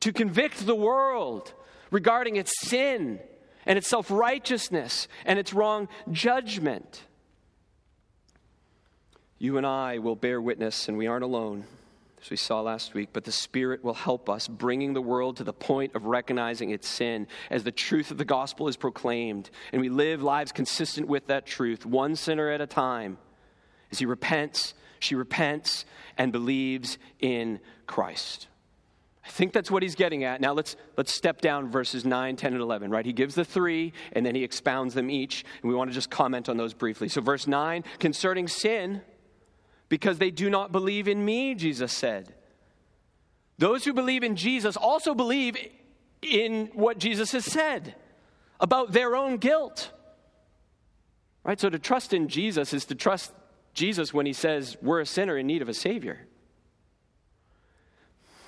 to 0.00 0.12
convict 0.12 0.64
the 0.64 0.76
world 0.76 1.52
regarding 1.90 2.36
its 2.36 2.52
sin 2.60 3.18
and 3.66 3.76
its 3.76 3.88
self 3.88 4.10
righteousness 4.10 5.08
and 5.24 5.38
its 5.38 5.52
wrong 5.52 5.88
judgment. 6.12 7.02
You 9.40 9.56
and 9.56 9.66
I 9.66 9.98
will 9.98 10.16
bear 10.16 10.40
witness, 10.40 10.88
and 10.88 10.98
we 10.98 11.06
aren't 11.06 11.22
alone, 11.22 11.64
as 12.20 12.28
we 12.28 12.36
saw 12.36 12.60
last 12.60 12.92
week, 12.92 13.10
but 13.12 13.22
the 13.22 13.30
Spirit 13.30 13.84
will 13.84 13.94
help 13.94 14.28
us, 14.28 14.48
bringing 14.48 14.94
the 14.94 15.00
world 15.00 15.36
to 15.36 15.44
the 15.44 15.52
point 15.52 15.94
of 15.94 16.06
recognizing 16.06 16.70
its 16.70 16.88
sin 16.88 17.28
as 17.48 17.62
the 17.62 17.70
truth 17.70 18.10
of 18.10 18.18
the 18.18 18.24
gospel 18.24 18.66
is 18.66 18.76
proclaimed, 18.76 19.48
and 19.72 19.80
we 19.80 19.90
live 19.90 20.24
lives 20.24 20.50
consistent 20.50 21.06
with 21.06 21.28
that 21.28 21.46
truth, 21.46 21.86
one 21.86 22.16
sinner 22.16 22.50
at 22.50 22.60
a 22.60 22.66
time, 22.66 23.16
as 23.92 24.00
he 24.00 24.06
repents, 24.06 24.74
she 24.98 25.14
repents, 25.14 25.84
and 26.16 26.32
believes 26.32 26.98
in 27.20 27.60
Christ. 27.86 28.48
I 29.24 29.30
think 29.30 29.52
that's 29.52 29.70
what 29.70 29.84
he's 29.84 29.94
getting 29.94 30.24
at. 30.24 30.40
Now 30.40 30.52
let's, 30.52 30.74
let's 30.96 31.14
step 31.14 31.40
down 31.40 31.68
verses 31.68 32.04
9, 32.04 32.34
10, 32.34 32.54
and 32.54 32.62
11, 32.62 32.90
right? 32.90 33.06
He 33.06 33.12
gives 33.12 33.36
the 33.36 33.44
three, 33.44 33.92
and 34.12 34.26
then 34.26 34.34
he 34.34 34.42
expounds 34.42 34.94
them 34.94 35.08
each, 35.08 35.44
and 35.62 35.70
we 35.70 35.76
want 35.76 35.90
to 35.90 35.94
just 35.94 36.10
comment 36.10 36.48
on 36.48 36.56
those 36.56 36.74
briefly. 36.74 37.08
So, 37.08 37.20
verse 37.20 37.46
9, 37.46 37.84
concerning 38.00 38.48
sin, 38.48 39.02
because 39.88 40.18
they 40.18 40.30
do 40.30 40.50
not 40.50 40.72
believe 40.72 41.08
in 41.08 41.24
me, 41.24 41.54
Jesus 41.54 41.92
said. 41.92 42.34
Those 43.58 43.84
who 43.84 43.92
believe 43.92 44.22
in 44.22 44.36
Jesus 44.36 44.76
also 44.76 45.14
believe 45.14 45.56
in 46.22 46.66
what 46.74 46.98
Jesus 46.98 47.32
has 47.32 47.44
said 47.44 47.94
about 48.60 48.92
their 48.92 49.16
own 49.16 49.38
guilt. 49.38 49.90
Right? 51.44 51.58
So 51.58 51.70
to 51.70 51.78
trust 51.78 52.12
in 52.12 52.28
Jesus 52.28 52.72
is 52.72 52.84
to 52.86 52.94
trust 52.94 53.32
Jesus 53.74 54.12
when 54.12 54.26
he 54.26 54.32
says 54.32 54.76
we're 54.82 55.00
a 55.00 55.06
sinner 55.06 55.38
in 55.38 55.46
need 55.46 55.62
of 55.62 55.68
a 55.68 55.74
Savior. 55.74 56.26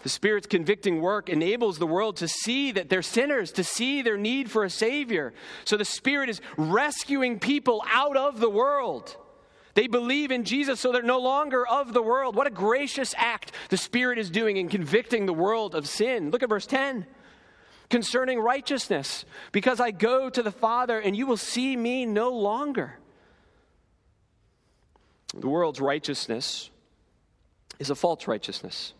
The 0.03 0.09
Spirit's 0.09 0.46
convicting 0.46 1.00
work 1.03 1.29
enables 1.29 1.79
the 1.79 1.87
world 1.87 2.16
to 2.18 2.29
see 2.29 2.72
that 2.72 2.88
they're 2.88 3.03
sinners, 3.03 3.53
to 3.53 3.64
see 3.64 4.00
their 4.00 4.16
need 4.16 4.50
for 4.50 4.64
a 4.64 4.70
Savior. 4.70 5.35
So 5.64 5.76
the 5.76 5.85
Spirit 5.85 6.31
is 6.31 6.40
rescuing 6.57 7.38
people 7.38 7.83
out 7.87 8.16
of 8.16 8.40
the 8.40 8.48
world. 8.48 9.14
They 9.74 9.87
believe 9.87 10.30
in 10.30 10.44
Jesus, 10.44 10.80
so 10.80 10.92
they're 10.92 11.02
no 11.02 11.20
longer 11.20 11.66
of 11.66 11.92
the 11.92 12.02
world. 12.02 12.35
What 12.35 12.46
a 12.46 12.50
gracious 12.50 13.14
act 13.16 13.52
the 13.68 13.76
Spirit 13.76 14.18
is 14.18 14.30
doing 14.30 14.56
in 14.56 14.68
convicting 14.68 15.26
the 15.26 15.33
world 15.33 15.74
of 15.74 15.87
sin. 15.87 16.30
Look 16.30 16.42
at 16.42 16.48
verse 16.48 16.66
10 16.66 17.06
concerning 17.90 18.38
righteousness, 18.38 19.24
because 19.52 19.80
I 19.80 19.90
go 19.90 20.30
to 20.30 20.42
the 20.42 20.52
Father 20.52 20.98
and 20.98 21.16
you 21.16 21.26
will 21.26 21.37
see 21.37 21.76
me 21.76 22.06
no 22.06 22.30
longer. 22.30 22.94
The 25.35 25.48
world's 25.48 25.80
righteousness 25.80 26.70
is 27.78 27.90
a 27.90 27.94
false 27.94 28.26
righteousness. 28.26 28.94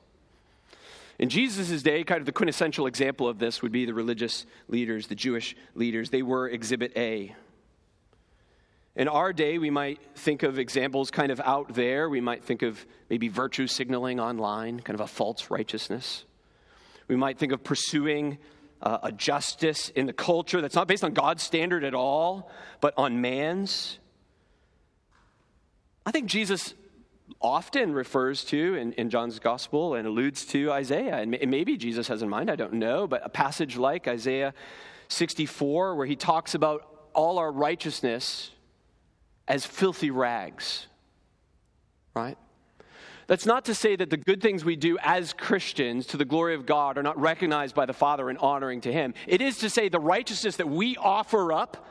In 1.19 1.29
Jesus' 1.29 1.83
day, 1.83 2.03
kind 2.03 2.21
of 2.21 2.27
the 2.27 2.33
quintessential 2.33 2.87
example 2.87 3.29
of 3.29 3.39
this 3.39 3.63
would 3.63 3.73
be 3.73 3.85
the 3.85 3.95
religious 3.95 4.47
leaders, 4.69 5.07
the 5.07 5.15
Jewish 5.15 5.55
leaders. 5.75 6.11
They 6.11 6.23
were 6.23 6.49
exhibit 6.49 6.93
A. 6.97 7.35
In 9.01 9.09
our 9.09 9.33
day, 9.33 9.57
we 9.57 9.71
might 9.71 9.99
think 10.15 10.43
of 10.43 10.59
examples 10.59 11.11
kind 11.11 11.33
of 11.33 11.41
out 11.41 11.73
there. 11.73 12.11
We 12.11 12.21
might 12.21 12.45
think 12.45 12.61
of 12.61 12.85
maybe 13.09 13.29
virtue 13.29 13.67
signaling 13.67 14.21
online, 14.21 14.81
kind 14.81 14.95
of 14.95 15.01
a 15.01 15.07
false 15.07 15.51
righteousness. 15.51 16.27
We 17.09 17.17
might 17.17 17.39
think 17.39 17.53
of 17.53 17.65
pursuing 17.65 18.37
uh, 18.83 18.99
a 19.05 19.11
justice 19.11 19.89
in 19.89 20.05
the 20.05 20.13
culture 20.13 20.61
that's 20.61 20.75
not 20.75 20.87
based 20.87 21.03
on 21.03 21.15
God's 21.15 21.43
standard 21.43 21.83
at 21.83 21.95
all, 21.95 22.51
but 22.83 22.93
on 22.99 23.23
man's. 23.23 23.99
I 26.05 26.11
think 26.11 26.27
Jesus 26.27 26.75
often 27.41 27.95
refers 27.95 28.45
to 28.45 28.75
in, 28.75 28.93
in 28.93 29.09
John's 29.09 29.39
gospel 29.39 29.95
and 29.95 30.07
alludes 30.07 30.45
to 30.45 30.71
Isaiah. 30.73 31.17
And 31.17 31.31
maybe 31.51 31.79
Jesus 31.79 32.09
has 32.09 32.21
in 32.21 32.29
mind, 32.29 32.51
I 32.51 32.57
don't 32.57 32.75
know, 32.75 33.07
but 33.07 33.25
a 33.25 33.31
passage 33.31 33.79
like 33.79 34.07
Isaiah 34.07 34.53
64, 35.09 35.95
where 35.95 36.07
he 36.07 36.17
talks 36.17 36.55
about 36.55 36.87
all 37.15 37.39
our 37.39 37.51
righteousness 37.51 38.51
as 39.49 39.67
filthy 39.67 40.11
rags, 40.11 40.87
right? 42.15 42.39
That's 43.27 43.47
not 43.47 43.67
to 43.67 43.75
say 43.77 43.95
that 43.95 44.11
the 44.11 44.17
good 44.17 44.43
things 44.43 44.65
we 44.65 44.75
do 44.75 44.99
as 45.03 45.33
Christians 45.33 46.07
to 46.09 46.17
the 46.17 46.25
glory 46.25 46.55
of 46.57 46.67
God 46.67 46.99
are 46.99 47.03
not 47.03 47.17
recognized 47.21 47.77
by 47.77 47.87
the 47.87 47.93
Father 47.93 48.29
and 48.29 48.37
honoring 48.39 48.81
to 48.81 48.93
Him. 48.93 49.15
It 49.29 49.41
is 49.41 49.59
to 49.59 49.71
say 49.71 49.89
the 49.89 50.01
righteousness 50.01 50.57
that 50.57 50.69
we 50.69 50.97
offer 50.97 51.53
up 51.53 51.87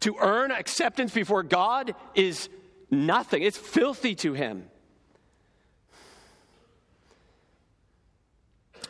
to 0.00 0.14
earn 0.20 0.52
acceptance 0.52 1.12
before 1.12 1.42
God 1.42 1.96
is 2.14 2.48
nothing, 2.90 3.42
it's 3.42 3.58
filthy 3.58 4.14
to 4.16 4.34
Him. 4.34 4.70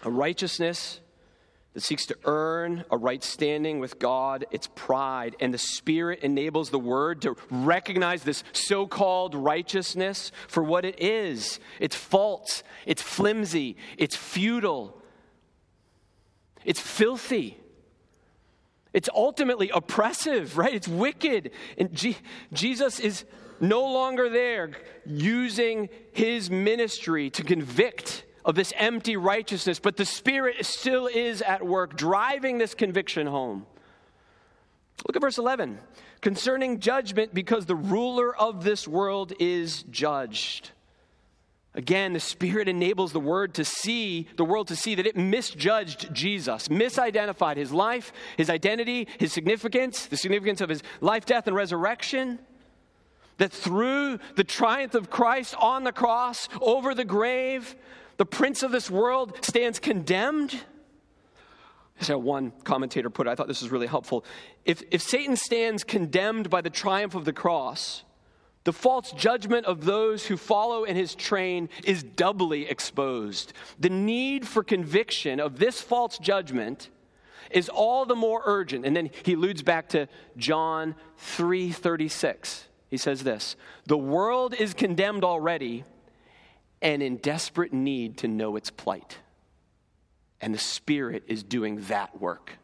A 0.04 0.10
righteousness 0.10 1.00
that 1.78 1.84
seeks 1.84 2.06
to 2.06 2.16
earn 2.24 2.84
a 2.90 2.96
right 2.96 3.22
standing 3.22 3.78
with 3.78 4.00
God, 4.00 4.44
it's 4.50 4.66
pride. 4.74 5.36
And 5.38 5.54
the 5.54 5.58
Spirit 5.58 6.24
enables 6.24 6.70
the 6.70 6.78
Word 6.80 7.22
to 7.22 7.36
recognize 7.52 8.24
this 8.24 8.42
so 8.50 8.88
called 8.88 9.36
righteousness 9.36 10.32
for 10.48 10.64
what 10.64 10.84
it 10.84 11.00
is 11.00 11.60
it's 11.78 11.94
false, 11.94 12.64
it's 12.84 13.00
flimsy, 13.00 13.76
it's 13.96 14.16
futile, 14.16 15.00
it's 16.64 16.80
filthy. 16.80 17.56
It's 18.92 19.08
ultimately 19.14 19.70
oppressive, 19.72 20.58
right? 20.58 20.74
It's 20.74 20.88
wicked. 20.88 21.52
And 21.76 21.94
G- 21.94 22.16
Jesus 22.52 22.98
is 22.98 23.24
no 23.60 23.84
longer 23.84 24.28
there 24.28 24.72
using 25.06 25.90
his 26.10 26.50
ministry 26.50 27.30
to 27.30 27.44
convict 27.44 28.24
of 28.48 28.54
this 28.54 28.72
empty 28.78 29.14
righteousness, 29.18 29.78
but 29.78 29.98
the 29.98 30.06
Spirit 30.06 30.64
still 30.64 31.06
is 31.06 31.42
at 31.42 31.64
work, 31.64 31.96
driving 31.96 32.56
this 32.56 32.74
conviction 32.74 33.26
home. 33.26 33.66
Look 35.06 35.14
at 35.14 35.20
verse 35.20 35.36
11. 35.36 35.78
Concerning 36.22 36.80
judgment, 36.80 37.34
because 37.34 37.66
the 37.66 37.76
ruler 37.76 38.34
of 38.34 38.64
this 38.64 38.88
world 38.88 39.34
is 39.38 39.82
judged. 39.90 40.70
Again, 41.74 42.14
the 42.14 42.20
Spirit 42.20 42.70
enables 42.70 43.12
the 43.12 43.20
word 43.20 43.52
to 43.54 43.66
see, 43.66 44.26
the 44.36 44.46
world 44.46 44.68
to 44.68 44.76
see 44.76 44.94
that 44.94 45.06
it 45.06 45.14
misjudged 45.14 46.12
Jesus, 46.14 46.68
misidentified 46.68 47.58
his 47.58 47.70
life, 47.70 48.14
his 48.38 48.48
identity, 48.48 49.08
his 49.18 49.30
significance, 49.30 50.06
the 50.06 50.16
significance 50.16 50.62
of 50.62 50.70
his 50.70 50.82
life, 51.02 51.26
death, 51.26 51.46
and 51.46 51.54
resurrection. 51.54 52.38
That 53.36 53.52
through 53.52 54.18
the 54.36 54.42
triumph 54.42 54.94
of 54.94 55.10
Christ 55.10 55.54
on 55.60 55.84
the 55.84 55.92
cross, 55.92 56.48
over 56.62 56.94
the 56.94 57.04
grave, 57.04 57.76
the 58.18 58.26
prince 58.26 58.62
of 58.62 58.70
this 58.70 58.90
world 58.90 59.38
stands 59.42 59.78
condemned. 59.78 60.60
As 62.00 62.10
one 62.10 62.52
commentator 62.64 63.10
put 63.10 63.26
it, 63.26 63.30
I 63.30 63.34
thought 63.34 63.48
this 63.48 63.62
was 63.62 63.72
really 63.72 63.86
helpful. 63.86 64.24
If, 64.64 64.82
if 64.90 65.02
Satan 65.02 65.36
stands 65.36 65.82
condemned 65.82 66.50
by 66.50 66.60
the 66.60 66.70
triumph 66.70 67.14
of 67.14 67.24
the 67.24 67.32
cross, 67.32 68.04
the 68.64 68.72
false 68.72 69.12
judgment 69.12 69.66
of 69.66 69.84
those 69.84 70.26
who 70.26 70.36
follow 70.36 70.84
in 70.84 70.94
his 70.94 71.14
train 71.14 71.68
is 71.84 72.02
doubly 72.02 72.68
exposed. 72.68 73.52
The 73.78 73.88
need 73.88 74.46
for 74.46 74.62
conviction 74.62 75.40
of 75.40 75.58
this 75.58 75.80
false 75.80 76.18
judgment 76.18 76.90
is 77.50 77.68
all 77.68 78.04
the 78.04 78.14
more 78.14 78.42
urgent. 78.44 78.84
And 78.84 78.94
then 78.94 79.10
he 79.24 79.32
alludes 79.32 79.62
back 79.62 79.88
to 79.90 80.06
John 80.36 80.96
3:36. 81.16 82.66
He 82.90 82.96
says 82.96 83.24
this, 83.24 83.56
"The 83.86 83.98
world 83.98 84.54
is 84.54 84.74
condemned 84.74 85.24
already 85.24 85.84
and 86.80 87.02
in 87.02 87.16
desperate 87.16 87.72
need 87.72 88.18
to 88.18 88.28
know 88.28 88.56
its 88.56 88.70
plight. 88.70 89.18
And 90.40 90.54
the 90.54 90.58
Spirit 90.58 91.24
is 91.26 91.42
doing 91.42 91.82
that 91.88 92.20
work, 92.20 92.58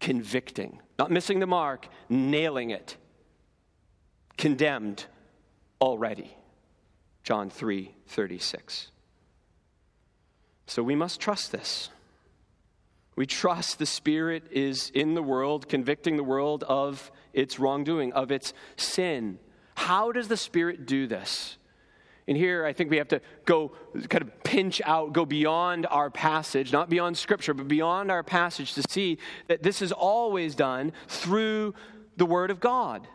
convicting, 0.00 0.80
not 0.98 1.10
missing 1.10 1.40
the 1.40 1.46
mark, 1.46 1.88
nailing 2.08 2.70
it, 2.70 2.96
condemned 4.36 5.04
already. 5.80 6.34
John 7.24 7.50
3 7.50 7.94
36. 8.06 8.90
So 10.66 10.82
we 10.82 10.94
must 10.94 11.20
trust 11.20 11.52
this. 11.52 11.90
We 13.16 13.26
trust 13.26 13.78
the 13.78 13.84
Spirit 13.84 14.44
is 14.50 14.90
in 14.94 15.14
the 15.14 15.22
world, 15.22 15.68
convicting 15.68 16.16
the 16.16 16.24
world 16.24 16.62
of 16.68 17.10
its 17.32 17.58
wrongdoing, 17.58 18.12
of 18.12 18.30
its 18.30 18.54
sin. 18.76 19.40
How 19.74 20.12
does 20.12 20.28
the 20.28 20.36
Spirit 20.36 20.86
do 20.86 21.06
this? 21.06 21.57
And 22.28 22.36
here 22.36 22.66
I 22.66 22.74
think 22.74 22.90
we 22.90 22.98
have 22.98 23.08
to 23.08 23.22
go 23.46 23.72
kind 24.10 24.22
of 24.22 24.44
pinch 24.44 24.82
out, 24.84 25.14
go 25.14 25.24
beyond 25.24 25.86
our 25.86 26.10
passage, 26.10 26.72
not 26.72 26.90
beyond 26.90 27.16
Scripture, 27.16 27.54
but 27.54 27.66
beyond 27.66 28.10
our 28.10 28.22
passage 28.22 28.74
to 28.74 28.82
see 28.82 29.16
that 29.48 29.62
this 29.62 29.80
is 29.80 29.92
always 29.92 30.54
done 30.54 30.92
through 31.08 31.74
the 32.18 32.26
Word 32.26 32.50
of 32.50 32.60
God. 32.60 33.08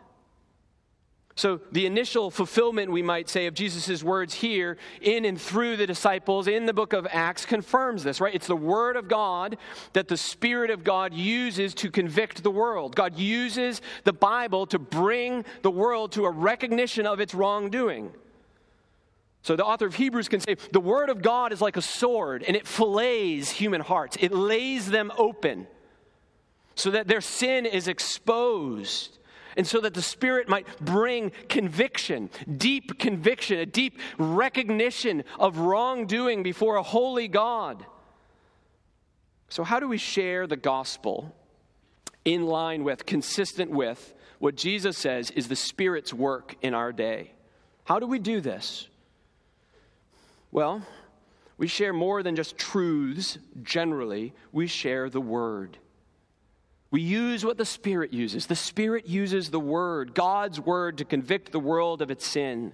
So, 1.36 1.60
the 1.72 1.86
initial 1.86 2.30
fulfillment, 2.30 2.92
we 2.92 3.02
might 3.02 3.28
say, 3.28 3.46
of 3.46 3.54
Jesus' 3.54 4.04
words 4.04 4.34
here 4.34 4.76
in 5.00 5.24
and 5.24 5.40
through 5.40 5.76
the 5.76 5.86
disciples 5.86 6.46
in 6.46 6.66
the 6.66 6.72
book 6.72 6.92
of 6.92 7.08
Acts 7.10 7.44
confirms 7.44 8.04
this, 8.04 8.20
right? 8.20 8.34
It's 8.34 8.46
the 8.46 8.54
Word 8.54 8.96
of 8.96 9.08
God 9.08 9.58
that 9.94 10.06
the 10.06 10.16
Spirit 10.16 10.70
of 10.70 10.84
God 10.84 11.12
uses 11.12 11.74
to 11.74 11.90
convict 11.90 12.44
the 12.44 12.52
world. 12.52 12.94
God 12.94 13.18
uses 13.18 13.80
the 14.04 14.12
Bible 14.12 14.64
to 14.66 14.78
bring 14.78 15.44
the 15.62 15.72
world 15.72 16.12
to 16.12 16.24
a 16.24 16.30
recognition 16.30 17.04
of 17.04 17.18
its 17.18 17.34
wrongdoing. 17.34 18.12
So 19.44 19.56
the 19.56 19.64
author 19.64 19.84
of 19.84 19.94
Hebrews 19.94 20.28
can 20.28 20.40
say 20.40 20.56
the 20.72 20.80
word 20.80 21.10
of 21.10 21.20
God 21.20 21.52
is 21.52 21.60
like 21.60 21.76
a 21.76 21.82
sword 21.82 22.42
and 22.48 22.56
it 22.56 22.66
fillets 22.66 23.50
human 23.50 23.82
hearts. 23.82 24.16
It 24.18 24.32
lays 24.32 24.86
them 24.90 25.12
open 25.18 25.66
so 26.74 26.90
that 26.92 27.08
their 27.08 27.20
sin 27.20 27.66
is 27.66 27.86
exposed 27.86 29.18
and 29.54 29.66
so 29.66 29.82
that 29.82 29.92
the 29.92 30.00
Spirit 30.00 30.48
might 30.48 30.66
bring 30.80 31.30
conviction, 31.50 32.30
deep 32.56 32.98
conviction, 32.98 33.58
a 33.58 33.66
deep 33.66 33.98
recognition 34.16 35.24
of 35.38 35.58
wrongdoing 35.58 36.42
before 36.42 36.76
a 36.76 36.82
holy 36.82 37.28
God. 37.28 37.84
So, 39.50 39.62
how 39.62 39.78
do 39.78 39.86
we 39.86 39.98
share 39.98 40.46
the 40.46 40.56
gospel 40.56 41.36
in 42.24 42.46
line 42.46 42.82
with, 42.82 43.04
consistent 43.04 43.70
with, 43.70 44.14
what 44.38 44.56
Jesus 44.56 44.96
says 44.96 45.30
is 45.32 45.48
the 45.48 45.54
Spirit's 45.54 46.14
work 46.14 46.56
in 46.62 46.72
our 46.72 46.92
day? 46.92 47.32
How 47.84 47.98
do 47.98 48.06
we 48.06 48.18
do 48.18 48.40
this? 48.40 48.88
Well, 50.54 50.82
we 51.58 51.66
share 51.66 51.92
more 51.92 52.22
than 52.22 52.36
just 52.36 52.56
truths 52.56 53.38
generally, 53.64 54.32
we 54.52 54.68
share 54.68 55.10
the 55.10 55.20
Word. 55.20 55.78
We 56.92 57.00
use 57.00 57.44
what 57.44 57.58
the 57.58 57.64
Spirit 57.64 58.12
uses. 58.12 58.46
The 58.46 58.54
Spirit 58.54 59.08
uses 59.08 59.50
the 59.50 59.58
Word, 59.58 60.14
God's 60.14 60.60
Word, 60.60 60.98
to 60.98 61.04
convict 61.04 61.50
the 61.50 61.58
world 61.58 62.02
of 62.02 62.12
its 62.12 62.24
sin. 62.24 62.72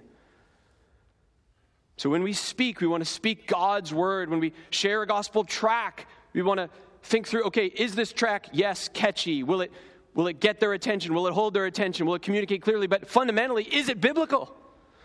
So 1.97 2.07
when 2.11 2.21
we 2.21 2.33
speak, 2.33 2.81
we 2.81 2.87
want 2.87 3.03
to 3.03 3.09
speak 3.09 3.47
God's 3.47 3.91
Word. 3.91 4.29
When 4.29 4.39
we 4.39 4.53
share 4.69 5.01
a 5.01 5.07
gospel 5.07 5.43
track, 5.43 6.07
we 6.33 6.43
want 6.43 6.59
to 6.59 6.69
think 7.01 7.27
through 7.27 7.45
okay, 7.45 7.65
is 7.65 7.95
this 7.95 8.13
track, 8.13 8.49
yes, 8.53 8.91
catchy? 8.93 9.41
Will 9.41 9.61
it, 9.61 9.71
will 10.13 10.27
it 10.27 10.39
get 10.39 10.59
their 10.59 10.73
attention? 10.73 11.15
Will 11.15 11.25
it 11.25 11.33
hold 11.33 11.55
their 11.55 11.65
attention? 11.65 12.05
Will 12.05 12.13
it 12.13 12.21
communicate 12.21 12.61
clearly? 12.61 12.85
But 12.85 13.07
fundamentally, 13.07 13.63
is 13.63 13.89
it 13.89 13.99
biblical? 13.99 14.55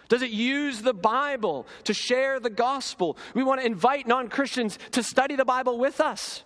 Does 0.08 0.22
it 0.22 0.30
use 0.30 0.82
the 0.82 0.94
Bible 0.94 1.66
to 1.84 1.94
share 1.94 2.38
the 2.38 2.50
gospel? 2.50 3.16
We 3.34 3.42
want 3.42 3.60
to 3.60 3.66
invite 3.66 4.06
non 4.06 4.28
Christians 4.28 4.78
to 4.92 5.02
study 5.02 5.36
the 5.36 5.44
Bible 5.44 5.78
with 5.78 6.00
us 6.00 6.44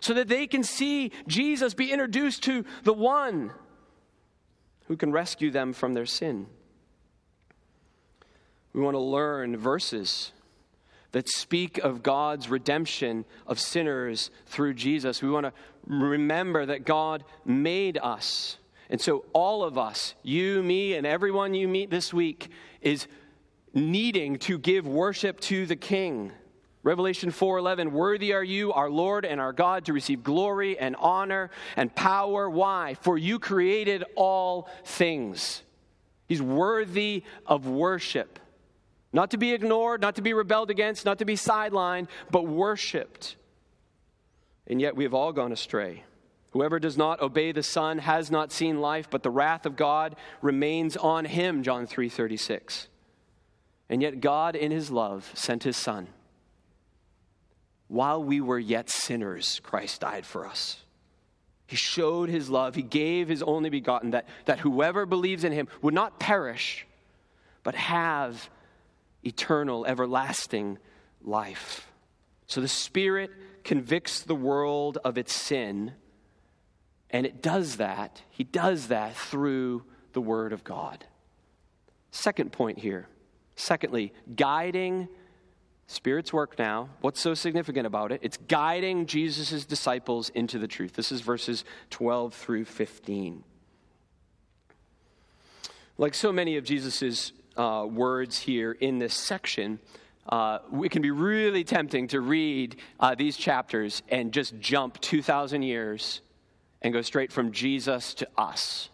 so 0.00 0.14
that 0.14 0.28
they 0.28 0.46
can 0.46 0.62
see 0.62 1.12
Jesus 1.26 1.74
be 1.74 1.92
introduced 1.92 2.42
to 2.44 2.64
the 2.84 2.92
one 2.92 3.52
who 4.86 4.96
can 4.96 5.12
rescue 5.12 5.50
them 5.50 5.72
from 5.72 5.94
their 5.94 6.06
sin. 6.06 6.46
We 8.72 8.80
want 8.80 8.94
to 8.94 9.00
learn 9.00 9.56
verses 9.56 10.32
that 11.12 11.28
speak 11.28 11.78
of 11.78 12.02
God's 12.02 12.48
redemption 12.48 13.24
of 13.46 13.58
sinners 13.58 14.30
through 14.46 14.74
Jesus. 14.74 15.22
We 15.22 15.30
want 15.30 15.46
to 15.46 15.52
remember 15.86 16.66
that 16.66 16.84
God 16.84 17.24
made 17.44 17.98
us. 18.00 18.56
And 18.90 19.00
so, 19.00 19.24
all 19.32 19.62
of 19.62 19.78
us, 19.78 20.16
you, 20.24 20.64
me, 20.64 20.94
and 20.94 21.06
everyone 21.06 21.54
you 21.54 21.68
meet 21.68 21.90
this 21.90 22.12
week, 22.12 22.50
is 22.80 23.06
needing 23.72 24.36
to 24.40 24.58
give 24.58 24.84
worship 24.84 25.38
to 25.40 25.64
the 25.64 25.76
King. 25.76 26.32
Revelation 26.82 27.30
4:11 27.30 27.92
Worthy 27.92 28.32
are 28.32 28.42
you 28.42 28.72
our 28.72 28.90
Lord 28.90 29.24
and 29.24 29.40
our 29.40 29.52
God 29.52 29.84
to 29.84 29.92
receive 29.92 30.24
glory 30.24 30.76
and 30.76 30.96
honor 30.96 31.50
and 31.76 31.94
power. 31.94 32.50
Why? 32.50 32.94
For 32.94 33.16
you 33.16 33.38
created 33.38 34.02
all 34.16 34.68
things. 34.84 35.62
He's 36.26 36.42
worthy 36.42 37.22
of 37.46 37.68
worship. 37.68 38.40
Not 39.12 39.30
to 39.32 39.36
be 39.36 39.52
ignored 39.52 40.00
not 40.00 40.16
to 40.16 40.22
be 40.22 40.32
rebelled 40.32 40.70
against 40.70 41.04
not 41.04 41.18
to 41.18 41.24
be 41.24 41.34
sidelined 41.34 42.08
but 42.30 42.46
worshiped. 42.46 43.36
And 44.66 44.80
yet 44.80 44.96
we 44.96 45.04
have 45.04 45.14
all 45.14 45.32
gone 45.32 45.52
astray 45.52 46.04
Whoever 46.50 46.78
does 46.78 46.96
not 46.96 47.20
obey 47.20 47.52
the 47.52 47.62
Son 47.62 47.98
has 47.98 48.30
not 48.30 48.52
seen 48.52 48.80
life 48.80 49.08
but 49.10 49.22
the 49.22 49.30
wrath 49.30 49.66
of 49.66 49.76
God 49.76 50.16
remains 50.42 50.96
on 50.96 51.24
him 51.24 51.62
John 51.62 51.86
3:36 51.86 52.88
And 53.88 54.02
yet 54.02 54.20
God 54.20 54.56
in 54.56 54.70
his 54.70 54.90
love 54.90 55.30
sent 55.34 55.62
his 55.62 55.76
son 55.76 56.08
while 57.90 58.22
we 58.22 58.40
were 58.40 58.58
yet 58.58 58.88
sinners, 58.88 59.60
Christ 59.64 60.02
died 60.02 60.24
for 60.24 60.46
us. 60.46 60.76
He 61.66 61.74
showed 61.74 62.28
his 62.28 62.48
love. 62.48 62.76
He 62.76 62.82
gave 62.82 63.28
his 63.28 63.42
only 63.42 63.68
begotten 63.68 64.12
that, 64.12 64.28
that 64.44 64.60
whoever 64.60 65.06
believes 65.06 65.42
in 65.42 65.50
him 65.50 65.66
would 65.82 65.92
not 65.92 66.20
perish, 66.20 66.86
but 67.64 67.74
have 67.74 68.48
eternal, 69.24 69.84
everlasting 69.86 70.78
life. 71.20 71.90
So 72.46 72.60
the 72.60 72.68
Spirit 72.68 73.32
convicts 73.64 74.20
the 74.20 74.36
world 74.36 74.98
of 75.04 75.18
its 75.18 75.34
sin, 75.34 75.92
and 77.10 77.26
it 77.26 77.42
does 77.42 77.76
that. 77.76 78.22
He 78.30 78.44
does 78.44 78.88
that 78.88 79.16
through 79.16 79.84
the 80.12 80.20
Word 80.20 80.52
of 80.52 80.64
God. 80.64 81.04
Second 82.10 82.52
point 82.52 82.78
here. 82.78 83.06
Secondly, 83.56 84.12
guiding 84.34 85.08
Spirit's 85.86 86.32
work 86.32 86.56
now. 86.56 86.88
What's 87.00 87.20
so 87.20 87.34
significant 87.34 87.84
about 87.84 88.12
it? 88.12 88.20
It's 88.22 88.36
guiding 88.36 89.06
Jesus' 89.06 89.64
disciples 89.64 90.28
into 90.30 90.58
the 90.58 90.68
truth. 90.68 90.94
This 90.94 91.10
is 91.10 91.20
verses 91.20 91.64
12 91.90 92.32
through 92.32 92.64
15. 92.66 93.42
Like 95.98 96.14
so 96.14 96.32
many 96.32 96.56
of 96.56 96.64
Jesus' 96.64 97.32
uh, 97.56 97.86
words 97.90 98.38
here 98.38 98.70
in 98.70 99.00
this 99.00 99.14
section, 99.14 99.80
uh, 100.28 100.60
it 100.80 100.92
can 100.92 101.02
be 101.02 101.10
really 101.10 101.64
tempting 101.64 102.06
to 102.08 102.20
read 102.20 102.76
uh, 103.00 103.16
these 103.16 103.36
chapters 103.36 104.02
and 104.08 104.32
just 104.32 104.58
jump 104.60 105.00
2,000 105.00 105.62
years 105.62 106.20
and 106.82 106.92
go 106.92 107.02
straight 107.02 107.32
from 107.32 107.52
Jesus 107.52 108.14
to 108.14 108.28
us. 108.36 108.90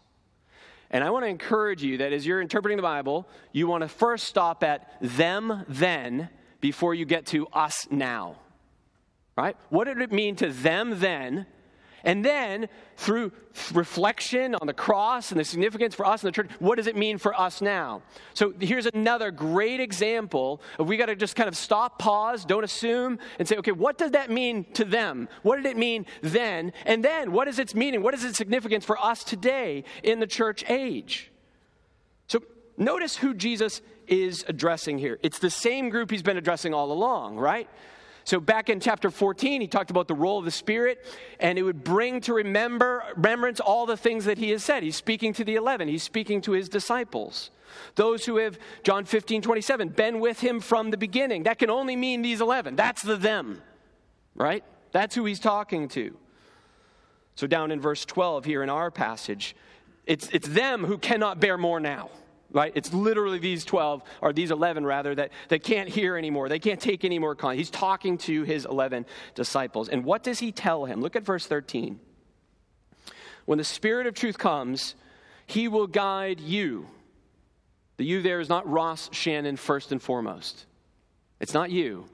And 0.90 1.02
I 1.02 1.10
want 1.10 1.24
to 1.24 1.28
encourage 1.28 1.82
you 1.82 1.98
that 1.98 2.12
as 2.12 2.26
you're 2.26 2.40
interpreting 2.40 2.76
the 2.76 2.82
Bible, 2.82 3.28
you 3.52 3.66
want 3.66 3.82
to 3.82 3.88
first 3.88 4.24
stop 4.24 4.62
at 4.62 4.96
them 5.00 5.64
then 5.68 6.28
before 6.60 6.94
you 6.94 7.04
get 7.04 7.26
to 7.26 7.46
us 7.48 7.88
now. 7.90 8.36
Right? 9.36 9.56
What 9.68 9.84
did 9.84 10.00
it 10.00 10.12
mean 10.12 10.36
to 10.36 10.50
them 10.50 10.98
then? 11.00 11.46
And 12.04 12.24
then, 12.24 12.68
through 12.96 13.32
reflection 13.72 14.54
on 14.54 14.66
the 14.66 14.72
cross 14.72 15.30
and 15.30 15.40
the 15.40 15.44
significance 15.44 15.94
for 15.94 16.06
us 16.06 16.22
in 16.22 16.28
the 16.28 16.32
church, 16.32 16.50
what 16.58 16.76
does 16.76 16.86
it 16.86 16.96
mean 16.96 17.18
for 17.18 17.38
us 17.38 17.60
now? 17.60 18.02
So, 18.34 18.52
here's 18.60 18.86
another 18.86 19.30
great 19.30 19.80
example 19.80 20.60
of 20.78 20.88
we 20.88 20.96
got 20.96 21.06
to 21.06 21.16
just 21.16 21.36
kind 21.36 21.48
of 21.48 21.56
stop, 21.56 21.98
pause, 21.98 22.44
don't 22.44 22.64
assume, 22.64 23.18
and 23.38 23.48
say, 23.48 23.56
okay, 23.56 23.72
what 23.72 23.98
does 23.98 24.12
that 24.12 24.30
mean 24.30 24.64
to 24.74 24.84
them? 24.84 25.28
What 25.42 25.56
did 25.56 25.66
it 25.66 25.76
mean 25.76 26.06
then? 26.22 26.72
And 26.84 27.04
then, 27.04 27.32
what 27.32 27.48
is 27.48 27.58
its 27.58 27.74
meaning? 27.74 28.02
What 28.02 28.14
is 28.14 28.24
its 28.24 28.38
significance 28.38 28.84
for 28.84 28.98
us 29.02 29.24
today 29.24 29.84
in 30.02 30.20
the 30.20 30.26
church 30.26 30.64
age? 30.68 31.32
So, 32.28 32.42
notice 32.76 33.16
who 33.16 33.34
Jesus 33.34 33.80
is 34.06 34.44
addressing 34.48 34.98
here. 34.98 35.18
It's 35.22 35.38
the 35.38 35.50
same 35.50 35.88
group 35.88 36.10
he's 36.10 36.22
been 36.22 36.36
addressing 36.36 36.74
all 36.74 36.92
along, 36.92 37.36
right? 37.36 37.68
So 38.26 38.40
back 38.40 38.68
in 38.68 38.80
chapter 38.80 39.08
14, 39.08 39.60
he 39.60 39.68
talked 39.68 39.92
about 39.92 40.08
the 40.08 40.14
role 40.14 40.40
of 40.40 40.44
the 40.44 40.50
Spirit, 40.50 41.06
and 41.38 41.56
it 41.60 41.62
would 41.62 41.84
bring 41.84 42.20
to 42.22 42.34
remember 42.34 43.04
remembrance 43.14 43.60
all 43.60 43.86
the 43.86 43.96
things 43.96 44.24
that 44.24 44.36
he 44.36 44.50
has 44.50 44.64
said. 44.64 44.82
He's 44.82 44.96
speaking 44.96 45.32
to 45.34 45.44
the 45.44 45.54
eleven, 45.54 45.86
he's 45.86 46.02
speaking 46.02 46.40
to 46.42 46.52
his 46.52 46.68
disciples. 46.68 47.52
Those 47.94 48.26
who 48.26 48.38
have, 48.38 48.58
John 48.82 49.04
15, 49.04 49.42
27, 49.42 49.90
been 49.90 50.18
with 50.18 50.40
him 50.40 50.58
from 50.58 50.90
the 50.90 50.96
beginning. 50.96 51.44
That 51.44 51.58
can 51.60 51.70
only 51.70 51.94
mean 51.94 52.22
these 52.22 52.40
11. 52.40 52.74
That's 52.74 53.02
the 53.02 53.16
them, 53.16 53.62
right? 54.34 54.64
That's 54.90 55.14
who 55.14 55.24
he's 55.24 55.40
talking 55.40 55.88
to. 55.88 56.16
So 57.36 57.46
down 57.46 57.70
in 57.70 57.80
verse 57.80 58.04
12 58.04 58.44
here 58.44 58.62
in 58.62 58.70
our 58.70 58.90
passage, 58.90 59.54
it's, 60.04 60.28
it's 60.30 60.48
them 60.48 60.84
who 60.84 60.98
cannot 60.98 61.38
bear 61.38 61.58
more 61.58 61.78
now 61.78 62.10
right? 62.50 62.72
It's 62.74 62.92
literally 62.92 63.38
these 63.38 63.64
12, 63.64 64.02
or 64.20 64.32
these 64.32 64.50
11 64.50 64.84
rather, 64.84 65.14
that, 65.14 65.32
that 65.48 65.62
can't 65.62 65.88
hear 65.88 66.16
anymore. 66.16 66.48
They 66.48 66.58
can't 66.58 66.80
take 66.80 67.04
any 67.04 67.18
more 67.18 67.34
content. 67.34 67.58
He's 67.58 67.70
talking 67.70 68.18
to 68.18 68.42
his 68.42 68.64
11 68.64 69.06
disciples. 69.34 69.88
And 69.88 70.04
what 70.04 70.22
does 70.22 70.38
he 70.38 70.52
tell 70.52 70.84
him? 70.84 71.00
Look 71.00 71.16
at 71.16 71.24
verse 71.24 71.46
13. 71.46 72.00
When 73.44 73.58
the 73.58 73.64
Spirit 73.64 74.06
of 74.06 74.14
truth 74.14 74.38
comes, 74.38 74.94
he 75.46 75.68
will 75.68 75.86
guide 75.86 76.40
you. 76.40 76.86
The 77.96 78.04
you 78.04 78.22
there 78.22 78.40
is 78.40 78.48
not 78.48 78.68
Ross 78.68 79.08
Shannon 79.12 79.56
first 79.56 79.92
and 79.92 80.02
foremost. 80.02 80.66
It's 81.40 81.54
not 81.54 81.70
you. 81.70 82.06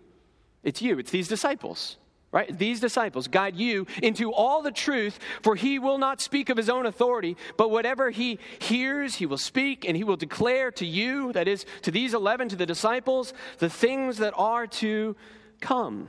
It's 0.63 0.81
you. 0.81 0.99
It's 0.99 1.11
these 1.11 1.29
disciples 1.29 1.97
right? 2.33 2.59
These 2.59 2.81
disciples 2.81 3.29
guide 3.29 3.57
you 3.57 3.87
into 4.03 4.33
all 4.33 4.63
the 4.63 4.73
truth, 4.73 5.19
for 5.43 5.55
he 5.55 5.79
will 5.79 5.99
not 5.99 6.21
speak 6.21 6.49
of 6.49 6.57
his 6.57 6.71
own 6.71 6.87
authority, 6.87 7.37
but 7.59 7.71
whatever 7.71 8.11
he 8.11 8.39
hears, 8.59 9.17
he 9.17 9.27
will 9.27 9.39
speak, 9.39 9.85
and 9.87 9.97
he 9.97 10.03
will 10.03 10.17
declare 10.17 10.71
to 10.73 10.87
you, 10.87 11.33
that 11.35 11.47
is, 11.47 11.67
to 11.83 11.91
these 11.91 12.15
11, 12.15 12.49
to 12.49 12.57
the 12.57 12.67
disciples, 12.67 13.35
the 13.59 13.69
things 13.69 14.17
that 14.17 14.33
are 14.37 14.67
to 14.67 15.15
come. 15.61 16.09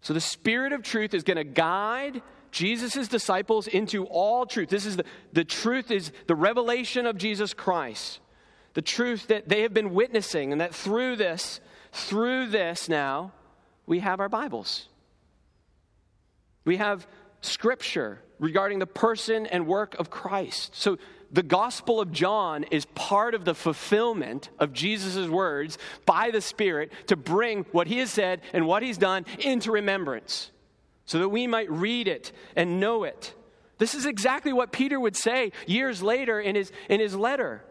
So 0.00 0.14
the 0.14 0.20
Spirit 0.20 0.72
of 0.72 0.82
truth 0.82 1.14
is 1.14 1.22
going 1.22 1.36
to 1.36 1.44
guide 1.44 2.22
Jesus' 2.50 3.08
disciples 3.08 3.66
into 3.66 4.04
all 4.06 4.46
truth. 4.46 4.70
This 4.70 4.86
is 4.86 4.96
the, 4.96 5.04
the 5.32 5.44
truth 5.44 5.90
is 5.90 6.12
the 6.26 6.34
revelation 6.34 7.06
of 7.06 7.16
Jesus 7.16 7.54
Christ. 7.54 8.20
The 8.74 8.82
truth 8.82 9.26
that 9.28 9.48
they 9.48 9.62
have 9.62 9.74
been 9.74 9.92
witnessing, 9.92 10.50
and 10.50 10.60
that 10.60 10.74
through 10.74 11.16
this, 11.16 11.60
through 11.92 12.48
this 12.48 12.88
now, 12.88 13.32
we 13.86 14.00
have 14.00 14.20
our 14.20 14.28
Bibles. 14.28 14.88
We 16.64 16.76
have 16.76 17.06
scripture 17.40 18.20
regarding 18.38 18.78
the 18.78 18.86
person 18.86 19.46
and 19.46 19.66
work 19.66 19.94
of 19.98 20.10
Christ. 20.10 20.74
So 20.74 20.98
the 21.30 21.42
Gospel 21.42 22.00
of 22.00 22.12
John 22.12 22.64
is 22.64 22.84
part 22.94 23.34
of 23.34 23.44
the 23.44 23.54
fulfillment 23.54 24.50
of 24.58 24.72
Jesus' 24.72 25.28
words 25.28 25.78
by 26.04 26.30
the 26.30 26.40
Spirit 26.40 26.92
to 27.06 27.16
bring 27.16 27.64
what 27.72 27.86
he 27.86 27.98
has 27.98 28.10
said 28.10 28.42
and 28.52 28.66
what 28.66 28.82
he's 28.82 28.98
done 28.98 29.24
into 29.38 29.72
remembrance 29.72 30.50
so 31.06 31.18
that 31.18 31.28
we 31.28 31.46
might 31.46 31.70
read 31.70 32.06
it 32.06 32.32
and 32.54 32.80
know 32.80 33.04
it. 33.04 33.34
This 33.78 33.94
is 33.94 34.06
exactly 34.06 34.52
what 34.52 34.72
Peter 34.72 35.00
would 35.00 35.16
say 35.16 35.52
years 35.66 36.02
later 36.02 36.40
in 36.40 36.54
his, 36.54 36.70
in 36.88 37.00
his 37.00 37.16
letter. 37.16 37.64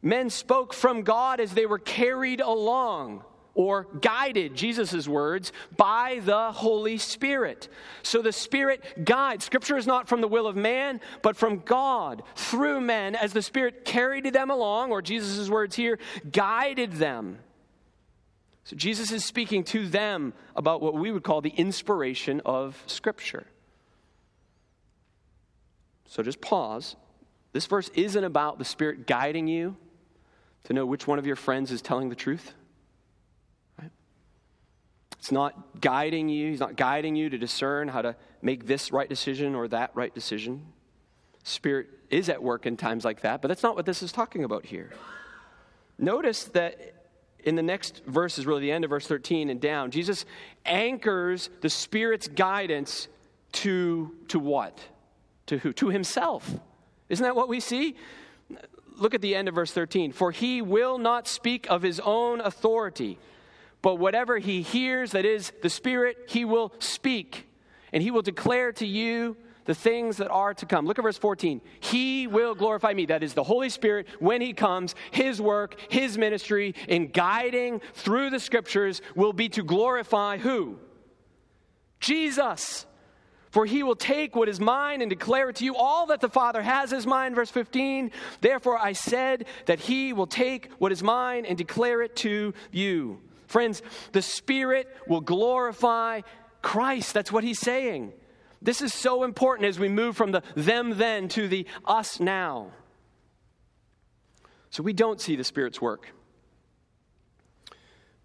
Men 0.00 0.30
spoke 0.30 0.72
from 0.72 1.02
God 1.02 1.40
as 1.40 1.52
they 1.52 1.66
were 1.66 1.78
carried 1.78 2.40
along 2.40 3.24
or 3.54 3.86
guided, 4.00 4.54
Jesus' 4.54 5.08
words, 5.08 5.52
by 5.76 6.20
the 6.24 6.52
Holy 6.52 6.98
Spirit. 6.98 7.68
So 8.02 8.22
the 8.22 8.32
Spirit 8.32 9.04
guides. 9.04 9.44
Scripture 9.44 9.76
is 9.76 9.86
not 9.86 10.08
from 10.08 10.20
the 10.20 10.28
will 10.28 10.46
of 10.46 10.56
man, 10.56 11.00
but 11.22 11.36
from 11.36 11.58
God 11.58 12.22
through 12.36 12.80
men 12.80 13.14
as 13.14 13.32
the 13.32 13.42
Spirit 13.42 13.84
carried 13.84 14.32
them 14.32 14.50
along, 14.50 14.92
or 14.92 15.02
Jesus' 15.02 15.48
words 15.48 15.76
here, 15.76 15.98
guided 16.30 16.92
them. 16.92 17.38
So 18.64 18.76
Jesus 18.76 19.10
is 19.10 19.24
speaking 19.24 19.64
to 19.64 19.88
them 19.88 20.32
about 20.54 20.80
what 20.80 20.94
we 20.94 21.10
would 21.10 21.24
call 21.24 21.40
the 21.40 21.50
inspiration 21.50 22.40
of 22.44 22.80
Scripture. 22.86 23.46
So 26.06 26.22
just 26.22 26.40
pause. 26.40 26.96
This 27.52 27.66
verse 27.66 27.88
isn't 27.94 28.24
about 28.24 28.58
the 28.58 28.64
Spirit 28.64 29.06
guiding 29.06 29.48
you 29.48 29.76
to 30.64 30.72
know 30.72 30.86
which 30.86 31.06
one 31.06 31.18
of 31.18 31.26
your 31.26 31.36
friends 31.36 31.72
is 31.72 31.82
telling 31.82 32.10
the 32.10 32.14
truth. 32.14 32.54
It's 35.20 35.30
not 35.30 35.82
guiding 35.82 36.30
you. 36.30 36.50
He's 36.50 36.60
not 36.60 36.76
guiding 36.76 37.14
you 37.14 37.28
to 37.28 37.36
discern 37.36 37.88
how 37.88 38.00
to 38.00 38.16
make 38.40 38.66
this 38.66 38.90
right 38.90 39.06
decision 39.06 39.54
or 39.54 39.68
that 39.68 39.90
right 39.92 40.14
decision. 40.14 40.64
Spirit 41.44 41.88
is 42.08 42.30
at 42.30 42.42
work 42.42 42.64
in 42.64 42.78
times 42.78 43.04
like 43.04 43.20
that, 43.20 43.42
but 43.42 43.48
that's 43.48 43.62
not 43.62 43.76
what 43.76 43.84
this 43.84 44.02
is 44.02 44.12
talking 44.12 44.44
about 44.44 44.64
here. 44.64 44.90
notice 45.98 46.44
that 46.44 46.94
in 47.44 47.54
the 47.54 47.62
next 47.62 48.02
verse 48.06 48.38
is 48.38 48.46
really 48.46 48.62
the 48.62 48.72
end 48.72 48.82
of 48.82 48.88
verse 48.88 49.06
13 49.06 49.50
and 49.50 49.60
down. 49.60 49.90
Jesus 49.90 50.24
anchors 50.64 51.50
the 51.60 51.68
Spirit's 51.68 52.26
guidance 52.26 53.06
to, 53.52 54.16
to 54.28 54.38
what? 54.38 54.80
To 55.48 55.58
who? 55.58 55.74
To 55.74 55.88
himself. 55.90 56.50
Isn't 57.10 57.24
that 57.24 57.36
what 57.36 57.50
we 57.50 57.60
see? 57.60 57.94
Look 58.96 59.12
at 59.12 59.20
the 59.20 59.34
end 59.34 59.48
of 59.48 59.54
verse 59.54 59.70
13. 59.70 60.12
For 60.12 60.30
he 60.30 60.62
will 60.62 60.96
not 60.96 61.28
speak 61.28 61.66
of 61.68 61.82
his 61.82 62.00
own 62.00 62.40
authority, 62.40 63.18
but 63.82 63.96
whatever 63.96 64.38
he 64.38 64.62
hears, 64.62 65.12
that 65.12 65.24
is 65.24 65.52
the 65.62 65.70
Spirit, 65.70 66.16
he 66.28 66.44
will 66.44 66.72
speak, 66.78 67.46
and 67.92 68.02
he 68.02 68.10
will 68.10 68.22
declare 68.22 68.72
to 68.72 68.86
you 68.86 69.36
the 69.70 69.74
things 69.74 70.16
that 70.16 70.30
are 70.30 70.52
to 70.54 70.66
come. 70.66 70.86
Look 70.86 70.98
at 70.98 71.02
verse 71.02 71.18
14. 71.18 71.60
He 71.78 72.26
will 72.26 72.54
glorify 72.54 72.92
me. 72.92 73.06
That 73.06 73.22
is 73.22 73.34
the 73.34 73.44
Holy 73.44 73.68
Spirit 73.68 74.08
when 74.18 74.40
He 74.40 74.52
comes. 74.52 74.94
His 75.12 75.40
work, 75.40 75.76
His 75.88 76.18
ministry 76.18 76.74
in 76.88 77.08
guiding 77.08 77.80
through 77.94 78.30
the 78.30 78.40
scriptures 78.40 79.00
will 79.14 79.32
be 79.32 79.48
to 79.50 79.62
glorify 79.62 80.38
who? 80.38 80.78
Jesus. 82.00 82.86
For 83.50 83.66
he 83.66 83.82
will 83.82 83.96
take 83.96 84.36
what 84.36 84.48
is 84.48 84.60
mine 84.60 85.02
and 85.02 85.10
declare 85.10 85.50
it 85.50 85.56
to 85.56 85.64
you. 85.64 85.74
All 85.74 86.06
that 86.06 86.20
the 86.20 86.28
Father 86.28 86.62
has 86.62 86.92
is 86.92 87.06
mine. 87.06 87.34
Verse 87.34 87.50
15. 87.50 88.12
Therefore 88.40 88.78
I 88.78 88.92
said 88.92 89.46
that 89.66 89.80
he 89.80 90.12
will 90.12 90.28
take 90.28 90.70
what 90.78 90.92
is 90.92 91.02
mine 91.02 91.44
and 91.44 91.58
declare 91.58 92.00
it 92.02 92.14
to 92.16 92.54
you. 92.70 93.20
Friends, 93.50 93.82
the 94.12 94.22
Spirit 94.22 94.86
will 95.08 95.20
glorify 95.20 96.20
Christ. 96.62 97.14
That's 97.14 97.32
what 97.32 97.42
he's 97.42 97.58
saying. 97.58 98.12
This 98.62 98.80
is 98.80 98.94
so 98.94 99.24
important 99.24 99.66
as 99.66 99.76
we 99.76 99.88
move 99.88 100.16
from 100.16 100.30
the 100.30 100.44
them 100.54 100.98
then 100.98 101.26
to 101.30 101.48
the 101.48 101.66
us 101.84 102.20
now. 102.20 102.70
So 104.70 104.84
we 104.84 104.92
don't 104.92 105.20
see 105.20 105.34
the 105.34 105.42
Spirit's 105.42 105.80
work 105.80 106.06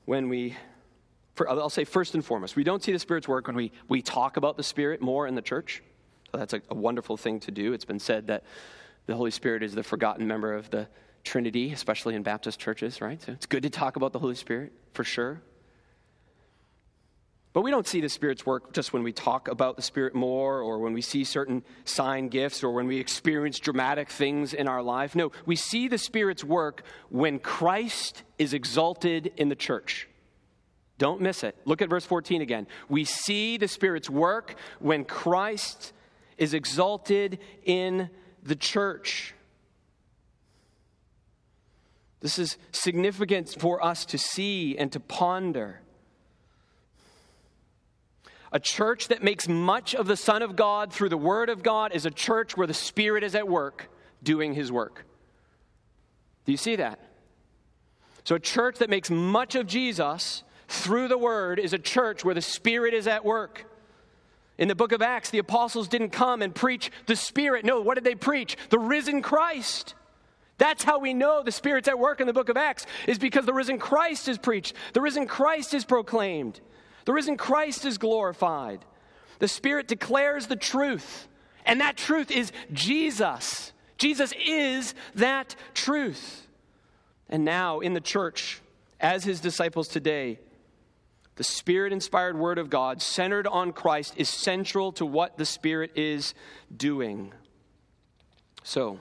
when 0.06 0.30
we, 0.30 0.56
I'll 1.40 1.72
say 1.72 1.86
first 1.86 2.14
and 2.14 2.24
foremost, 2.24 2.56
we 2.56 2.64
don't 2.64 2.84
see 2.84 2.92
the 2.92 3.00
Spirit's 3.00 3.28
work 3.28 3.48
when 3.48 3.56
we, 3.56 3.72
we 3.90 4.04
talk 4.04 4.38
about 4.38 4.58
the 4.58 4.64
Spirit 4.64 5.02
more 5.02 5.26
in 5.26 5.34
the 5.34 5.42
church. 5.42 5.82
So 6.32 6.38
that's 6.38 6.54
a, 6.54 6.62
a 6.70 6.76
wonderful 6.76 7.18
thing 7.18 7.40
to 7.40 7.52
do. 7.52 7.74
It's 7.74 7.84
been 7.84 8.00
said 8.00 8.28
that 8.28 8.44
the 9.08 9.16
Holy 9.16 9.32
Spirit 9.32 9.64
is 9.64 9.74
the 9.74 9.82
forgotten 9.82 10.28
member 10.28 10.54
of 10.54 10.70
the 10.70 10.88
Trinity, 11.24 11.74
especially 11.74 12.14
in 12.14 12.22
Baptist 12.22 12.60
churches, 12.60 13.02
right? 13.02 13.20
So 13.20 13.32
it's 13.32 13.48
good 13.48 13.64
to 13.64 13.72
talk 13.72 13.96
about 13.96 14.14
the 14.14 14.20
Holy 14.20 14.36
Spirit, 14.36 14.72
for 14.95 15.03
sure. 15.03 15.41
But 17.55 17.62
we 17.62 17.71
don't 17.71 17.88
see 17.88 18.01
the 18.01 18.10
Spirit's 18.10 18.45
work 18.45 18.73
just 18.73 18.91
when 18.91 19.01
we 19.01 19.13
talk 19.13 19.47
about 19.47 19.77
the 19.77 19.81
Spirit 19.81 20.13
more 20.13 20.60
or 20.60 20.79
when 20.79 20.91
we 20.91 21.01
see 21.01 21.23
certain 21.23 21.63
sign 21.86 22.27
gifts 22.27 22.65
or 22.65 22.73
when 22.73 22.86
we 22.86 22.99
experience 22.99 23.60
dramatic 23.60 24.10
things 24.10 24.53
in 24.53 24.67
our 24.67 24.81
life. 24.81 25.15
No, 25.15 25.31
we 25.45 25.55
see 25.55 25.88
the 25.88 25.97
Spirit's 25.97 26.43
work 26.43 26.84
when 27.08 27.39
Christ 27.39 28.23
is 28.38 28.53
exalted 28.53 29.31
in 29.38 29.47
the 29.47 29.55
church. 29.55 30.10
Don't 30.97 31.21
miss 31.21 31.43
it. 31.43 31.55
Look 31.63 31.81
at 31.81 31.89
verse 31.89 32.05
14 32.05 32.41
again. 32.41 32.67
We 32.89 33.05
see 33.05 33.55
the 33.55 33.69
Spirit's 33.69 34.10
work 34.10 34.55
when 34.79 35.05
Christ 35.05 35.93
is 36.38 36.53
exalted 36.53 37.39
in 37.63 38.10
the 38.43 38.58
church. 38.58 39.34
This 42.21 42.39
is 42.39 42.58
significant 42.71 43.56
for 43.60 43.84
us 43.84 44.06
to 44.06 44.17
see 44.17 44.78
and 44.78 44.91
to 44.91 44.99
ponder. 44.99 45.82
A 48.51 48.60
church 48.60 49.10
that 49.10 49.21
makes 49.21 49.47
much 49.47 49.93
of 49.93 50.08
the 50.08 50.15
Son 50.15 50.41
of 50.41 50.56
God 50.56 50.93
through 50.93 51.10
the 51.10 51.17
Word 51.17 51.49
of 51.49 51.62
God 51.62 51.93
is 51.93 52.06
a 52.06 52.12
church 52.12 52.56
where 52.56 52.67
the 52.67 52.73
Spirit 52.73 53.23
is 53.23 53.36
at 53.36 53.47
work 53.47 53.89
doing 54.23 54.54
His 54.54 54.71
work. 54.71 55.06
Do 56.45 56.51
you 56.51 56.58
see 56.58 56.78
that? 56.78 56.99
So, 58.23 58.36
a 58.36 58.39
church 58.39 58.78
that 58.80 58.89
makes 58.89 59.12
much 59.12 59.56
of 59.56 59.67
Jesus 59.67 60.43
through 60.67 61.10
the 61.10 61.17
Word 61.17 61.60
is 61.60 61.73
a 61.73 61.78
church 61.78 62.23
where 62.23 62.34
the 62.34 62.41
Spirit 62.41 62.93
is 62.93 63.08
at 63.08 63.25
work. 63.25 63.65
In 64.58 64.67
the 64.67 64.75
book 64.75 64.93
of 64.93 65.01
Acts, 65.01 65.32
the 65.32 65.39
apostles 65.39 65.88
didn't 65.88 66.12
come 66.12 66.41
and 66.41 66.56
preach 66.56 66.91
the 67.08 67.15
Spirit. 67.15 67.65
No, 67.65 67.82
what 67.82 67.95
did 67.95 68.04
they 68.04 68.15
preach? 68.15 68.56
The 68.69 68.80
risen 68.80 69.21
Christ. 69.21 69.95
That's 70.58 70.84
how 70.84 71.00
we 71.00 71.13
know 71.13 71.44
the 71.44 71.52
Spirit's 71.52 71.88
at 71.88 72.00
work 72.00 72.22
in 72.22 72.28
the 72.28 72.34
book 72.34 72.50
of 72.50 72.58
Acts, 72.58 72.86
is 73.08 73.20
because 73.20 73.46
the 73.46 73.54
risen 73.54 73.78
Christ 73.78 74.28
is 74.28 74.38
preached, 74.38 74.74
the 74.94 75.02
risen 75.02 75.28
Christ 75.28 75.74
is 75.74 75.86
proclaimed. 75.86 76.62
The 77.06 77.13
risen 77.13 77.38
Christ 77.38 77.86
is 77.86 77.98
glorified. 77.98 78.84
The 79.39 79.48
Spirit 79.48 79.88
declares 79.88 80.48
the 80.48 80.56
truth, 80.56 81.28
and 81.65 81.82
that 81.82 81.98
truth 81.98 82.32
is 82.32 82.52
Jesus. 82.74 83.74
Jesus 83.98 84.34
is 84.46 84.96
that 85.15 85.56
truth. 85.74 86.48
And 87.30 87.46
now 87.46 87.80
in 87.80 87.94
the 87.94 88.02
church, 88.02 88.62
as 89.00 89.24
his 89.24 89.39
disciples 89.39 89.88
today, 89.88 90.39
the 91.36 91.44
Spirit 91.44 91.91
inspired 91.91 92.38
Word 92.38 92.58
of 92.58 92.70
God, 92.70 93.02
centered 93.02 93.46
on 93.46 93.74
Christ, 93.74 94.13
is 94.18 94.30
central 94.30 94.91
to 94.94 95.06
what 95.06 95.38
the 95.38 95.46
Spirit 95.46 95.91
is 95.96 96.34
doing. 96.76 97.34
So, 98.63 99.00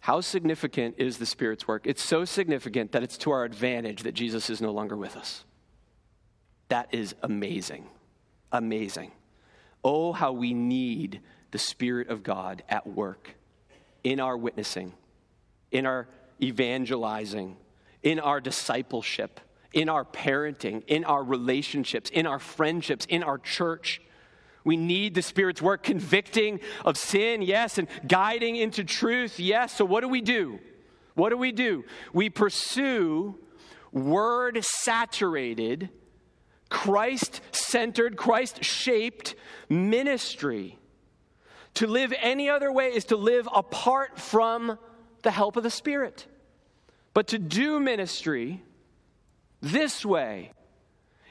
how 0.00 0.20
significant 0.20 0.94
is 0.98 1.18
the 1.18 1.26
Spirit's 1.26 1.66
work? 1.66 1.86
It's 1.86 2.02
so 2.02 2.24
significant 2.24 2.92
that 2.92 3.02
it's 3.02 3.18
to 3.18 3.30
our 3.30 3.44
advantage 3.44 4.04
that 4.04 4.12
Jesus 4.12 4.48
is 4.48 4.60
no 4.60 4.70
longer 4.70 4.96
with 4.96 5.16
us. 5.16 5.44
That 6.68 6.88
is 6.92 7.14
amazing. 7.22 7.86
Amazing. 8.52 9.12
Oh, 9.84 10.12
how 10.12 10.32
we 10.32 10.54
need 10.54 11.20
the 11.50 11.58
Spirit 11.58 12.08
of 12.08 12.22
God 12.22 12.62
at 12.68 12.86
work 12.86 13.34
in 14.04 14.20
our 14.20 14.36
witnessing, 14.36 14.92
in 15.70 15.86
our 15.86 16.08
evangelizing, 16.40 17.56
in 18.02 18.20
our 18.20 18.40
discipleship, 18.40 19.40
in 19.72 19.88
our 19.88 20.04
parenting, 20.04 20.82
in 20.86 21.04
our 21.04 21.22
relationships, 21.22 22.10
in 22.10 22.26
our 22.26 22.38
friendships, 22.38 23.06
in 23.06 23.22
our 23.22 23.38
church. 23.38 24.00
We 24.68 24.76
need 24.76 25.14
the 25.14 25.22
Spirit's 25.22 25.62
work 25.62 25.82
convicting 25.82 26.60
of 26.84 26.98
sin, 26.98 27.40
yes, 27.40 27.78
and 27.78 27.88
guiding 28.06 28.54
into 28.56 28.84
truth, 28.84 29.40
yes. 29.40 29.72
So, 29.72 29.86
what 29.86 30.02
do 30.02 30.08
we 30.08 30.20
do? 30.20 30.58
What 31.14 31.30
do 31.30 31.38
we 31.38 31.52
do? 31.52 31.86
We 32.12 32.28
pursue 32.28 33.38
word 33.92 34.62
saturated 34.62 35.88
Christ 36.68 37.40
centered, 37.50 38.18
Christ 38.18 38.62
shaped 38.62 39.36
ministry. 39.70 40.78
To 41.76 41.86
live 41.86 42.12
any 42.20 42.50
other 42.50 42.70
way 42.70 42.88
is 42.88 43.06
to 43.06 43.16
live 43.16 43.48
apart 43.50 44.18
from 44.18 44.78
the 45.22 45.30
help 45.30 45.56
of 45.56 45.62
the 45.62 45.70
Spirit. 45.70 46.26
But 47.14 47.28
to 47.28 47.38
do 47.38 47.80
ministry 47.80 48.62
this 49.62 50.04
way 50.04 50.52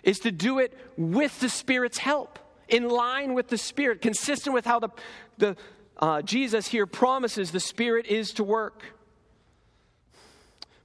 is 0.02 0.22
to 0.22 0.32
do 0.32 0.58
it 0.58 0.74
with 0.98 1.40
the 1.40 1.50
Spirit's 1.50 2.00
help, 2.00 2.40
in 2.70 2.88
line 2.90 3.34
with 3.34 3.48
the 3.48 3.58
Spirit, 3.58 4.02
consistent 4.02 4.54
with 4.54 4.66
how 4.66 4.80
the, 4.80 4.90
the 5.38 5.58
uh, 5.98 6.22
Jesus 6.22 6.68
here 6.68 6.86
promises 6.86 7.52
the 7.52 7.60
Spirit 7.60 8.06
is 8.08 8.32
to 8.34 8.44
work. 8.44 8.84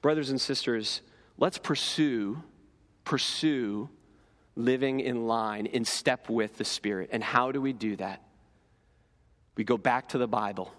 Brothers 0.01 0.31
and 0.31 0.41
sisters, 0.41 1.01
let's 1.39 1.59
pursue, 1.59 2.43
pursue 3.05 3.89
living 4.57 5.01
in 5.01 5.27
line, 5.27 5.67
in 5.67 5.85
step 5.85 6.29
with 6.29 6.57
the 6.57 6.65
Spirit. 6.65 7.11
And 7.13 7.23
how 7.23 7.53
do 7.53 7.61
we 7.61 7.73
do 7.73 7.97
that? 7.97 8.23
We 9.55 9.65
go 9.65 9.77
back 9.77 10.11
to 10.11 10.19
the 10.19 10.27
Bible. 10.27 10.73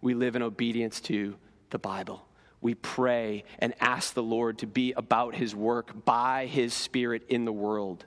We 0.00 0.14
live 0.14 0.36
in 0.36 0.42
obedience 0.42 1.00
to 1.02 1.36
the 1.70 1.78
Bible. 1.78 2.26
We 2.60 2.74
pray 2.74 3.44
and 3.58 3.74
ask 3.80 4.14
the 4.14 4.22
Lord 4.22 4.58
to 4.58 4.66
be 4.66 4.92
about 4.92 5.34
his 5.34 5.54
work 5.54 6.04
by 6.04 6.46
his 6.46 6.74
Spirit 6.74 7.24
in 7.28 7.44
the 7.44 7.52
world. 7.52 8.04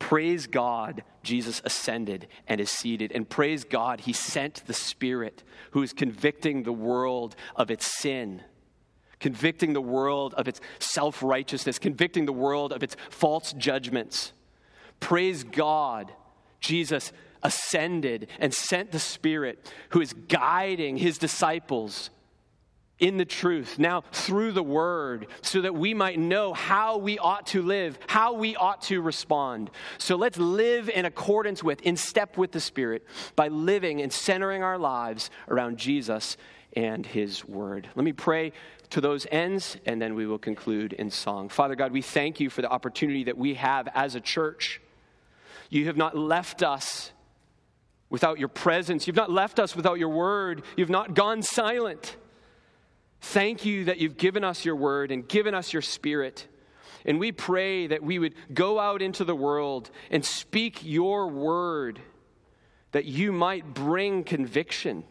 Praise 0.00 0.48
God, 0.48 1.04
Jesus 1.22 1.62
ascended 1.64 2.26
and 2.48 2.60
is 2.60 2.70
seated. 2.70 3.12
And 3.12 3.28
praise 3.28 3.62
God, 3.62 4.00
he 4.00 4.12
sent 4.12 4.66
the 4.66 4.74
Spirit 4.74 5.44
who 5.70 5.82
is 5.82 5.92
convicting 5.92 6.64
the 6.64 6.72
world 6.72 7.36
of 7.54 7.70
its 7.70 7.86
sin 8.00 8.42
convicting 9.20 9.74
the 9.74 9.80
world 9.80 10.34
of 10.34 10.48
its 10.48 10.60
self 10.78 11.22
righteousness, 11.22 11.78
convicting 11.78 12.24
the 12.24 12.32
world 12.32 12.72
of 12.72 12.82
its 12.82 12.96
false 13.10 13.52
judgments. 13.52 14.32
Praise 14.98 15.44
God, 15.44 16.12
Jesus 16.58 17.12
ascended 17.42 18.28
and 18.38 18.52
sent 18.52 18.92
the 18.92 18.98
Spirit 18.98 19.72
who 19.90 20.00
is 20.00 20.12
guiding 20.12 20.96
his 20.96 21.18
disciples 21.18 22.10
in 23.00 23.16
the 23.16 23.24
truth, 23.24 23.78
now 23.78 24.02
through 24.12 24.52
the 24.52 24.62
word, 24.62 25.26
so 25.42 25.62
that 25.62 25.74
we 25.74 25.94
might 25.94 26.18
know 26.18 26.52
how 26.52 26.98
we 26.98 27.18
ought 27.18 27.46
to 27.48 27.62
live, 27.62 27.98
how 28.06 28.34
we 28.34 28.54
ought 28.56 28.82
to 28.82 29.00
respond. 29.00 29.70
So 29.98 30.16
let's 30.16 30.38
live 30.38 30.88
in 30.88 31.06
accordance 31.06 31.64
with, 31.64 31.80
in 31.80 31.96
step 31.96 32.36
with 32.36 32.52
the 32.52 32.60
Spirit, 32.60 33.04
by 33.34 33.48
living 33.48 34.00
and 34.02 34.12
centering 34.12 34.62
our 34.62 34.78
lives 34.78 35.30
around 35.48 35.78
Jesus 35.78 36.36
and 36.74 37.04
his 37.04 37.44
word. 37.44 37.88
Let 37.96 38.04
me 38.04 38.12
pray 38.12 38.52
to 38.90 39.00
those 39.00 39.26
ends, 39.30 39.76
and 39.86 40.00
then 40.00 40.14
we 40.14 40.26
will 40.26 40.38
conclude 40.38 40.92
in 40.92 41.10
song. 41.10 41.48
Father 41.48 41.74
God, 41.74 41.92
we 41.92 42.02
thank 42.02 42.38
you 42.38 42.50
for 42.50 42.60
the 42.60 42.68
opportunity 42.68 43.24
that 43.24 43.38
we 43.38 43.54
have 43.54 43.88
as 43.94 44.14
a 44.14 44.20
church. 44.20 44.80
You 45.70 45.86
have 45.86 45.96
not 45.96 46.16
left 46.16 46.62
us 46.62 47.12
without 48.10 48.40
your 48.40 48.48
presence, 48.48 49.06
you've 49.06 49.16
not 49.16 49.30
left 49.30 49.60
us 49.60 49.76
without 49.76 49.98
your 49.98 50.08
word, 50.08 50.64
you've 50.76 50.90
not 50.90 51.14
gone 51.14 51.42
silent. 51.42 52.16
Thank 53.20 53.64
you 53.64 53.84
that 53.84 53.98
you've 53.98 54.16
given 54.16 54.44
us 54.44 54.64
your 54.64 54.76
word 54.76 55.10
and 55.10 55.28
given 55.28 55.54
us 55.54 55.72
your 55.72 55.82
spirit. 55.82 56.46
And 57.04 57.18
we 57.18 57.32
pray 57.32 57.86
that 57.86 58.02
we 58.02 58.18
would 58.18 58.34
go 58.52 58.78
out 58.78 59.02
into 59.02 59.24
the 59.24 59.34
world 59.34 59.90
and 60.10 60.24
speak 60.24 60.80
your 60.82 61.28
word, 61.28 62.00
that 62.92 63.04
you 63.04 63.32
might 63.32 63.74
bring 63.74 64.24
conviction. 64.24 65.04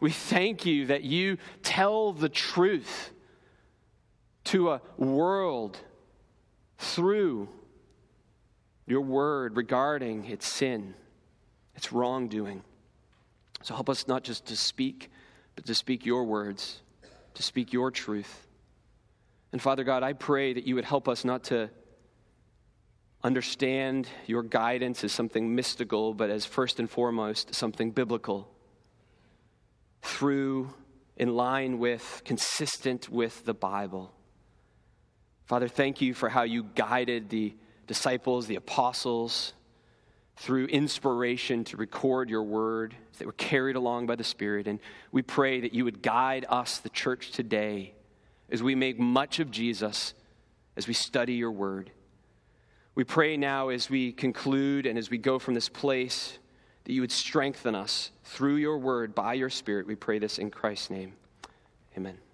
We 0.00 0.10
thank 0.10 0.66
you 0.66 0.86
that 0.86 1.04
you 1.04 1.38
tell 1.62 2.12
the 2.12 2.28
truth 2.28 3.12
to 4.44 4.70
a 4.70 4.80
world 4.96 5.78
through 6.78 7.48
your 8.86 9.00
word 9.00 9.56
regarding 9.56 10.26
its 10.26 10.46
sin, 10.46 10.94
its 11.74 11.92
wrongdoing. 11.92 12.62
So 13.62 13.74
help 13.74 13.88
us 13.88 14.06
not 14.06 14.22
just 14.22 14.46
to 14.46 14.56
speak, 14.56 15.10
but 15.56 15.66
to 15.66 15.74
speak 15.74 16.06
your 16.06 16.24
words, 16.24 16.82
to 17.36 17.42
speak 17.42 17.72
your 17.72 17.90
truth. 17.90 18.46
And 19.52 19.62
Father 19.62 19.84
God, 19.84 20.02
I 20.02 20.12
pray 20.12 20.52
that 20.52 20.66
you 20.66 20.74
would 20.74 20.84
help 20.84 21.08
us 21.08 21.24
not 21.24 21.44
to 21.44 21.70
understand 23.22 24.08
your 24.26 24.42
guidance 24.42 25.02
as 25.04 25.12
something 25.12 25.54
mystical, 25.54 26.14
but 26.14 26.30
as 26.30 26.44
first 26.44 26.78
and 26.78 26.88
foremost 26.88 27.54
something 27.54 27.90
biblical. 27.90 28.48
Through, 30.02 30.72
in 31.16 31.34
line 31.34 31.78
with, 31.78 32.22
consistent 32.24 33.08
with 33.08 33.44
the 33.44 33.54
Bible. 33.54 34.12
Father, 35.46 35.68
thank 35.68 36.00
you 36.00 36.12
for 36.12 36.28
how 36.28 36.42
you 36.42 36.64
guided 36.74 37.30
the 37.30 37.54
disciples, 37.86 38.46
the 38.46 38.56
apostles, 38.56 39.52
through 40.36 40.66
inspiration 40.66 41.64
to 41.64 41.76
record 41.76 42.28
your 42.30 42.42
word. 42.42 42.94
that 43.18 43.26
were 43.26 43.32
carried 43.32 43.76
along 43.76 44.06
by 44.06 44.14
the 44.14 44.24
Spirit. 44.24 44.66
And 44.66 44.78
we 45.10 45.22
pray 45.22 45.60
that 45.60 45.72
you 45.72 45.84
would 45.84 46.02
guide 46.02 46.44
us, 46.50 46.78
the 46.78 46.90
church 46.90 47.30
today, 47.30 47.94
as 48.50 48.62
we 48.62 48.74
make 48.74 48.98
much 48.98 49.40
of 49.40 49.50
Jesus, 49.50 50.12
as 50.76 50.86
we 50.86 50.92
study 50.92 51.32
your 51.32 51.50
word. 51.50 51.90
We 52.94 53.04
pray 53.04 53.36
now 53.36 53.70
as 53.70 53.88
we 53.88 54.12
conclude 54.12 54.86
and 54.86 54.98
as 54.98 55.10
we 55.10 55.18
go 55.18 55.38
from 55.38 55.54
this 55.54 55.70
place 55.70 56.38
that 56.84 56.92
you 56.92 57.00
would 57.00 57.12
strengthen 57.12 57.74
us 57.74 58.10
through 58.24 58.56
your 58.56 58.78
word 58.78 59.14
by 59.14 59.34
your 59.34 59.50
Spirit. 59.50 59.86
We 59.86 59.96
pray 59.96 60.18
this 60.18 60.38
in 60.38 60.50
Christ's 60.50 60.90
name. 60.90 61.14
Amen. 61.96 62.25